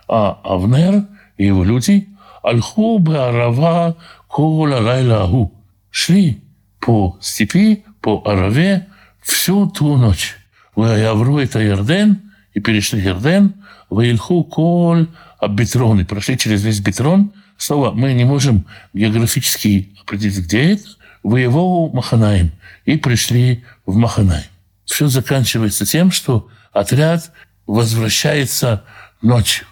а 0.07 0.39
Авнер 0.43 1.05
и 1.37 1.45
его 1.45 1.63
люди 1.63 2.09
«Альху 2.43 2.99
беарава 2.99 3.97
кола 4.27 4.81
райлаху» 4.81 5.53
шли 5.89 6.41
по 6.79 7.17
степи, 7.21 7.83
по 8.01 8.21
Араве 8.25 8.87
всю 9.21 9.67
ту 9.67 9.97
ночь. 9.97 10.37
Веявру 10.75 11.39
это 11.39 11.59
Ярден, 11.59 12.31
и 12.53 12.59
перешли 12.59 13.01
Ярден, 13.01 13.53
Веильху 13.89 14.43
коль 14.43 15.07
Абитрон, 15.39 15.99
и 15.99 16.03
прошли 16.03 16.37
через 16.37 16.63
весь 16.63 16.79
Битрон. 16.79 17.33
Снова 17.57 17.91
мы 17.91 18.13
не 18.13 18.23
можем 18.23 18.65
географически 18.93 19.93
определить, 20.01 20.39
где 20.39 20.73
это. 20.73 20.83
Воевал 21.23 21.89
Маханаем, 21.89 22.51
и 22.85 22.95
пришли 22.95 23.65
в 23.85 23.97
Маханаем. 23.97 24.45
Все 24.85 25.07
заканчивается 25.07 25.85
тем, 25.85 26.11
что 26.11 26.47
отряд 26.71 27.31
возвращается 27.65 28.85
ночью. 29.21 29.67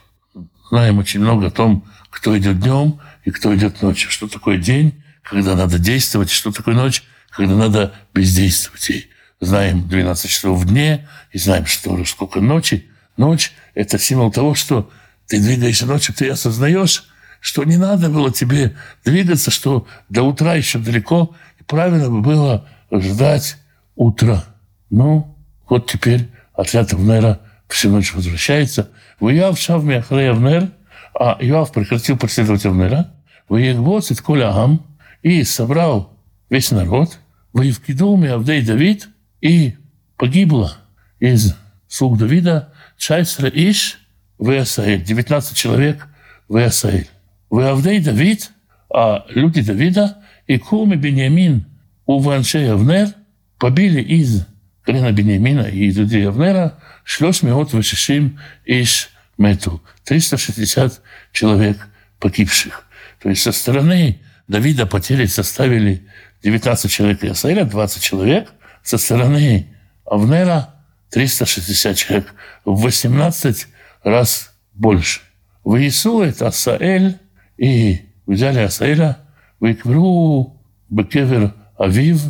Знаем 0.70 0.98
очень 0.98 1.20
много 1.20 1.48
о 1.48 1.52
том, 1.52 1.86
кто 2.10 2.38
идет 2.38 2.60
днем 2.60 3.00
и 3.24 3.32
кто 3.32 3.56
идет 3.56 3.82
ночью. 3.82 4.10
Что 4.10 4.28
такое 4.28 4.58
день, 4.58 5.04
когда 5.22 5.56
надо 5.56 5.80
действовать, 5.80 6.30
что 6.32 6.52
такое 6.52 6.76
ночь, 6.76 7.04
когда 7.30 7.56
надо 7.56 7.94
бездействовать. 8.14 8.90
И 8.90 9.10
знаем 9.40 9.88
12 9.88 10.30
часов 10.30 10.60
в 10.60 10.66
дне, 10.66 11.08
и 11.32 11.38
знаем, 11.38 11.66
что 11.66 12.04
сколько 12.06 12.40
ночи. 12.42 12.90
Ночь– 13.18 13.52
это 13.76 14.00
символ 14.00 14.32
того, 14.32 14.56
что 14.56 14.92
ты 15.28 15.40
двигаешься 15.40 15.86
ночью, 15.86 16.14
ты 16.16 16.30
осознаешь, 16.30 17.06
что 17.40 17.64
не 17.64 17.78
надо 17.78 18.10
было 18.10 18.32
тебе 18.32 18.76
двигаться, 19.04 19.52
что 19.52 19.88
до 20.10 20.24
утра 20.24 20.56
еще 20.56 20.80
далеко, 20.80 21.36
и 21.60 21.64
правильно 21.64 22.10
бы 22.10 22.22
было 22.22 22.68
ждать 22.92 23.58
утра. 23.96 24.44
Ну, 24.90 25.38
вот 25.70 25.90
теперь 25.90 26.30
отряд 26.54 26.94
Авнера 26.94 27.40
всю 27.68 27.90
ночь 27.90 28.14
возвращается. 28.14 28.92
Шавми 29.20 29.96
ахрей 29.96 30.30
Авнер, 30.30 30.72
а 31.14 31.38
Иоав 31.40 31.72
прекратил 31.72 32.18
преследовать 32.18 32.66
Авнера. 32.66 33.12
Воегбоц 33.48 34.12
и 34.12 34.16
коля 34.16 34.52
ам, 34.56 34.86
и 35.22 35.44
собрал 35.44 36.18
весь 36.50 36.72
народ. 36.72 37.20
Воевкидуми 37.54 38.28
Авдей 38.28 38.62
Давид, 38.62 39.08
и 39.40 39.76
погибло 40.18 40.76
из 41.20 41.56
слуг 41.88 42.18
Давида 42.18 42.74
Чайсра 42.98 43.50
Иш 43.50 44.00
в 44.38 44.52
Иасаэль, 44.52 45.04
19 45.04 45.56
человек 45.56 46.08
в 46.50 46.58
Иасаэль. 46.58 47.08
В 47.50 47.60
Авдей 47.60 48.00
Давид, 48.00 48.52
а 48.94 49.26
люди 49.30 49.62
Давида, 49.62 50.18
и 50.48 50.58
Куми 50.58 50.96
Беньямин 50.96 51.66
у 52.06 52.20
Ваншей 52.20 52.72
Авнер 52.72 53.10
побили 53.58 54.02
из 54.02 54.46
колена 54.86 55.12
Беньямина 55.12 55.62
и 55.62 55.86
из 55.86 55.98
людей 55.98 56.28
Авнера 56.28 56.78
шлёс 57.04 57.42
меот 57.42 57.74
вышишим 57.74 58.40
иш 58.66 59.10
мету. 59.38 59.82
360 60.06 61.02
человек 61.32 61.88
погибших. 62.20 62.86
То 63.22 63.30
есть 63.30 63.42
со 63.42 63.52
стороны 63.52 64.22
Давида 64.48 64.86
потери 64.86 65.26
составили 65.26 66.08
19 66.44 66.92
человек 66.92 67.24
Иасаэля, 67.24 67.66
20 67.66 68.02
человек. 68.02 68.52
Со 68.84 68.98
стороны 68.98 69.68
Авнера 70.06 70.76
360 71.10 71.98
человек. 71.98 72.34
В 72.64 72.80
18 72.82 73.68
раз 74.04 74.54
больше. 74.74 75.22
В 75.64 75.82
Иису 75.82 76.22
Асаэль, 76.22 77.18
и 77.58 78.02
взяли 78.28 78.60
Асаэля, 78.60 79.18
выквру 79.60 80.62
Бекевер 80.90 81.56
Авив, 81.78 82.22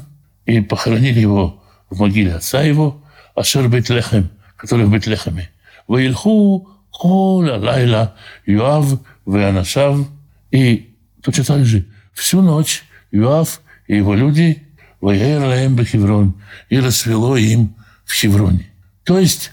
и 0.46 0.62
похоронили 0.62 1.20
его 1.20 1.62
в 1.90 2.00
могиле 2.00 2.36
отца 2.36 2.62
его, 2.62 3.02
Ашер 3.36 3.68
Бетлехем, 3.68 4.30
который 4.58 4.86
в 4.86 4.92
Бетлехеме. 4.92 5.50
Ваильху 5.88 6.70
Кола 6.92 7.58
Лайла 7.58 8.16
Юав 8.46 9.00
Веанашав. 9.26 10.08
И 10.52 10.96
точно 11.22 11.44
так 11.44 11.66
же 11.66 11.86
всю 12.14 12.42
ночь 12.42 12.84
Юав 13.12 13.62
и 13.88 13.98
его 13.98 14.16
люди 14.16 14.64
Ваер 15.02 15.70
Бехеврон 15.70 16.36
и 16.70 16.80
расцвело 16.80 17.38
им 17.38 17.76
в 18.06 18.14
Хевроне. 18.14 18.72
То 19.04 19.20
есть 19.20 19.52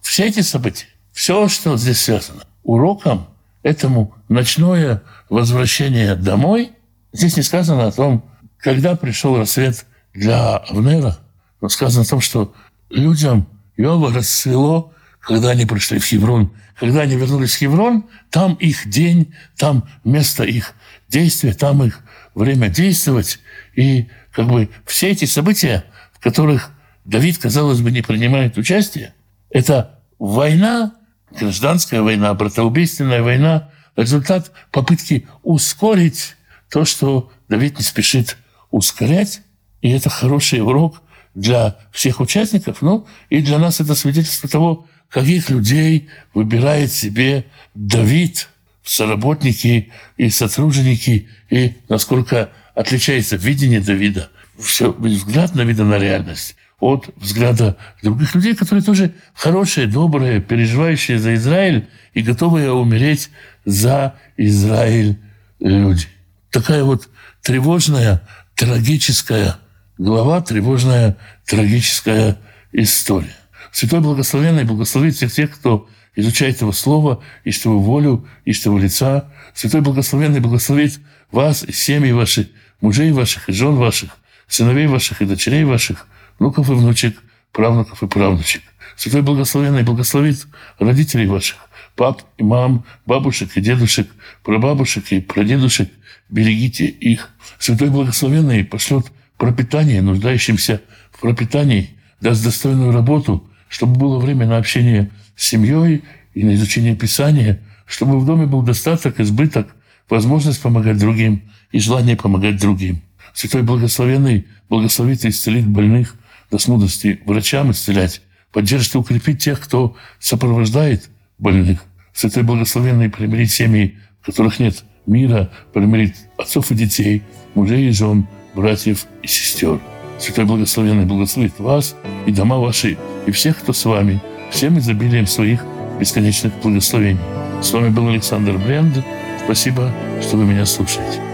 все 0.00 0.26
эти 0.26 0.40
события, 0.40 0.86
все, 1.12 1.48
что 1.48 1.76
здесь 1.76 2.00
связано, 2.00 2.42
уроком 2.62 3.26
этому 3.62 4.14
ночное 4.28 5.02
возвращение 5.28 6.14
домой, 6.14 6.72
здесь 7.12 7.36
не 7.36 7.42
сказано 7.42 7.86
о 7.86 7.92
том, 7.92 8.24
когда 8.58 8.94
пришел 8.94 9.36
рассвет 9.36 9.84
для 10.12 10.58
Авнера, 10.58 11.18
но 11.60 11.68
сказано 11.68 12.02
о 12.02 12.08
том, 12.08 12.20
что 12.20 12.54
людям 12.90 13.48
Иова 13.76 14.12
расцвело, 14.12 14.92
когда 15.20 15.50
они 15.50 15.66
пришли 15.66 15.98
в 15.98 16.04
Хеврон. 16.04 16.52
Когда 16.78 17.02
они 17.02 17.16
вернулись 17.16 17.54
в 17.54 17.58
Хеврон, 17.58 18.04
там 18.30 18.54
их 18.54 18.88
день, 18.88 19.34
там 19.56 19.88
место 20.04 20.44
их 20.44 20.74
действия, 21.08 21.52
там 21.52 21.82
их 21.82 22.00
время 22.34 22.68
действовать. 22.68 23.40
И 23.74 24.08
как 24.32 24.46
бы 24.46 24.70
все 24.86 25.10
эти 25.10 25.24
события, 25.24 25.84
в 26.12 26.20
которых 26.20 26.70
Давид, 27.04 27.38
казалось 27.38 27.80
бы, 27.80 27.90
не 27.90 28.02
принимает 28.02 28.56
участие, 28.58 29.14
это 29.50 30.00
война, 30.18 30.94
гражданская 31.30 32.02
война, 32.02 32.32
братоубийственная 32.34 33.22
война, 33.22 33.70
результат 33.96 34.52
попытки 34.70 35.26
ускорить 35.42 36.36
то, 36.70 36.84
что 36.84 37.32
Давид 37.48 37.78
не 37.78 37.84
спешит 37.84 38.36
ускорять. 38.70 39.42
И 39.80 39.90
это 39.90 40.10
хороший 40.10 40.60
урок 40.60 41.02
для 41.34 41.76
всех 41.92 42.20
участников, 42.20 42.82
ну 42.82 43.06
и 43.30 43.40
для 43.40 43.58
нас 43.58 43.80
это 43.80 43.94
свидетельство 43.94 44.48
того, 44.48 44.86
каких 45.08 45.50
людей 45.50 46.08
выбирает 46.34 46.92
себе 46.92 47.44
Давид, 47.74 48.48
соработники 48.84 49.92
и 50.16 50.30
сотрудники, 50.30 51.28
и 51.50 51.74
насколько 51.88 52.50
отличается 52.74 53.36
видение 53.36 53.80
Давида, 53.80 54.30
все, 54.58 54.92
взгляд 54.92 55.52
Давида 55.52 55.84
на 55.84 55.98
реальность 55.98 56.56
от 56.80 57.10
взгляда 57.16 57.76
других 58.02 58.34
людей, 58.34 58.54
которые 58.54 58.84
тоже 58.84 59.12
хорошие, 59.34 59.86
добрые, 59.86 60.40
переживающие 60.40 61.18
за 61.18 61.34
Израиль 61.34 61.88
и 62.14 62.22
готовые 62.22 62.72
умереть 62.72 63.30
за 63.64 64.14
Израиль 64.36 65.18
люди. 65.58 66.06
Такая 66.50 66.84
вот 66.84 67.08
тревожная, 67.42 68.22
трагическая 68.54 69.56
глава, 69.98 70.40
тревожная, 70.40 71.16
трагическая 71.44 72.38
история. 72.72 73.36
Святой 73.72 74.00
Благословенный 74.00 74.64
благословит 74.64 75.16
всех 75.16 75.32
тех, 75.32 75.50
кто 75.50 75.88
изучает 76.16 76.60
Его 76.60 76.72
Слово, 76.72 77.22
ищет 77.44 77.66
Его 77.66 77.80
волю, 77.80 78.26
ищет 78.44 78.66
Его 78.66 78.78
лица. 78.78 79.30
Святой 79.54 79.80
Благословенный 79.80 80.40
благословит 80.40 81.00
вас 81.30 81.64
и 81.64 81.72
семьи 81.72 82.12
ваши, 82.12 82.50
мужей 82.80 83.12
ваших 83.12 83.48
и 83.48 83.52
жен 83.52 83.74
ваших, 83.74 84.16
сыновей 84.46 84.86
ваших 84.86 85.20
и 85.20 85.26
дочерей 85.26 85.64
ваших, 85.64 86.06
внуков 86.38 86.70
и 86.70 86.72
внучек, 86.72 87.20
правнуков 87.52 88.02
и 88.02 88.06
правнучек. 88.06 88.62
Святой 88.96 89.22
Благословенный 89.22 89.82
благословит 89.82 90.46
родителей 90.78 91.26
ваших, 91.26 91.56
пап 91.96 92.22
и 92.36 92.42
мам, 92.42 92.84
бабушек 93.04 93.56
и 93.56 93.60
дедушек, 93.60 94.08
прабабушек 94.42 95.12
и 95.12 95.20
прадедушек. 95.20 95.90
Берегите 96.30 96.86
их. 96.86 97.30
Святой 97.58 97.90
Благословенный 97.90 98.64
пошлет 98.64 99.06
пропитание 99.38 100.02
нуждающимся 100.02 100.82
в 101.10 101.20
пропитании, 101.20 101.90
даст 102.20 102.44
достойную 102.44 102.92
работу, 102.92 103.48
чтобы 103.68 103.98
было 103.98 104.18
время 104.18 104.46
на 104.46 104.58
общение 104.58 105.10
с 105.36 105.46
семьей 105.46 106.04
и 106.34 106.44
на 106.44 106.54
изучение 106.54 106.96
Писания, 106.96 107.60
чтобы 107.86 108.18
в 108.18 108.26
доме 108.26 108.46
был 108.46 108.62
достаток, 108.62 109.20
избыток, 109.20 109.74
возможность 110.10 110.60
помогать 110.60 110.98
другим 110.98 111.42
и 111.72 111.78
желание 111.78 112.16
помогать 112.16 112.60
другим. 112.60 113.00
Святой 113.32 113.62
Благословенный 113.62 114.46
благословит 114.68 115.24
и 115.24 115.28
исцелит 115.28 115.66
больных, 115.66 116.16
даст 116.50 116.66
мудрости 116.68 117.20
врачам 117.24 117.70
исцелять, 117.70 118.22
поддержит 118.52 118.94
и 118.94 118.98
укрепит 118.98 119.38
тех, 119.38 119.60
кто 119.60 119.96
сопровождает 120.18 121.08
больных. 121.38 121.84
Святой 122.12 122.42
Благословенный 122.42 123.10
примирит 123.10 123.50
семьи, 123.50 123.96
в 124.20 124.26
которых 124.26 124.58
нет 124.58 124.82
мира, 125.06 125.50
примирит 125.72 126.16
отцов 126.36 126.70
и 126.72 126.74
детей, 126.74 127.22
мужей 127.54 127.88
и 127.88 127.92
жен, 127.92 128.26
братьев 128.54 129.06
и 129.22 129.26
сестер. 129.26 129.80
Святой 130.18 130.44
Благословенный 130.44 131.04
благословит 131.04 131.58
вас 131.58 131.94
и 132.26 132.32
дома 132.32 132.58
ваши, 132.58 132.98
и 133.26 133.30
всех, 133.30 133.58
кто 133.58 133.72
с 133.72 133.84
вами, 133.84 134.20
всем 134.50 134.78
изобилием 134.78 135.26
своих 135.26 135.64
бесконечных 136.00 136.52
благословений. 136.60 137.20
С 137.62 137.72
вами 137.72 137.88
был 137.88 138.08
Александр 138.08 138.58
Бренд. 138.58 139.04
Спасибо, 139.44 139.92
что 140.20 140.36
вы 140.36 140.44
меня 140.44 140.66
слушаете. 140.66 141.27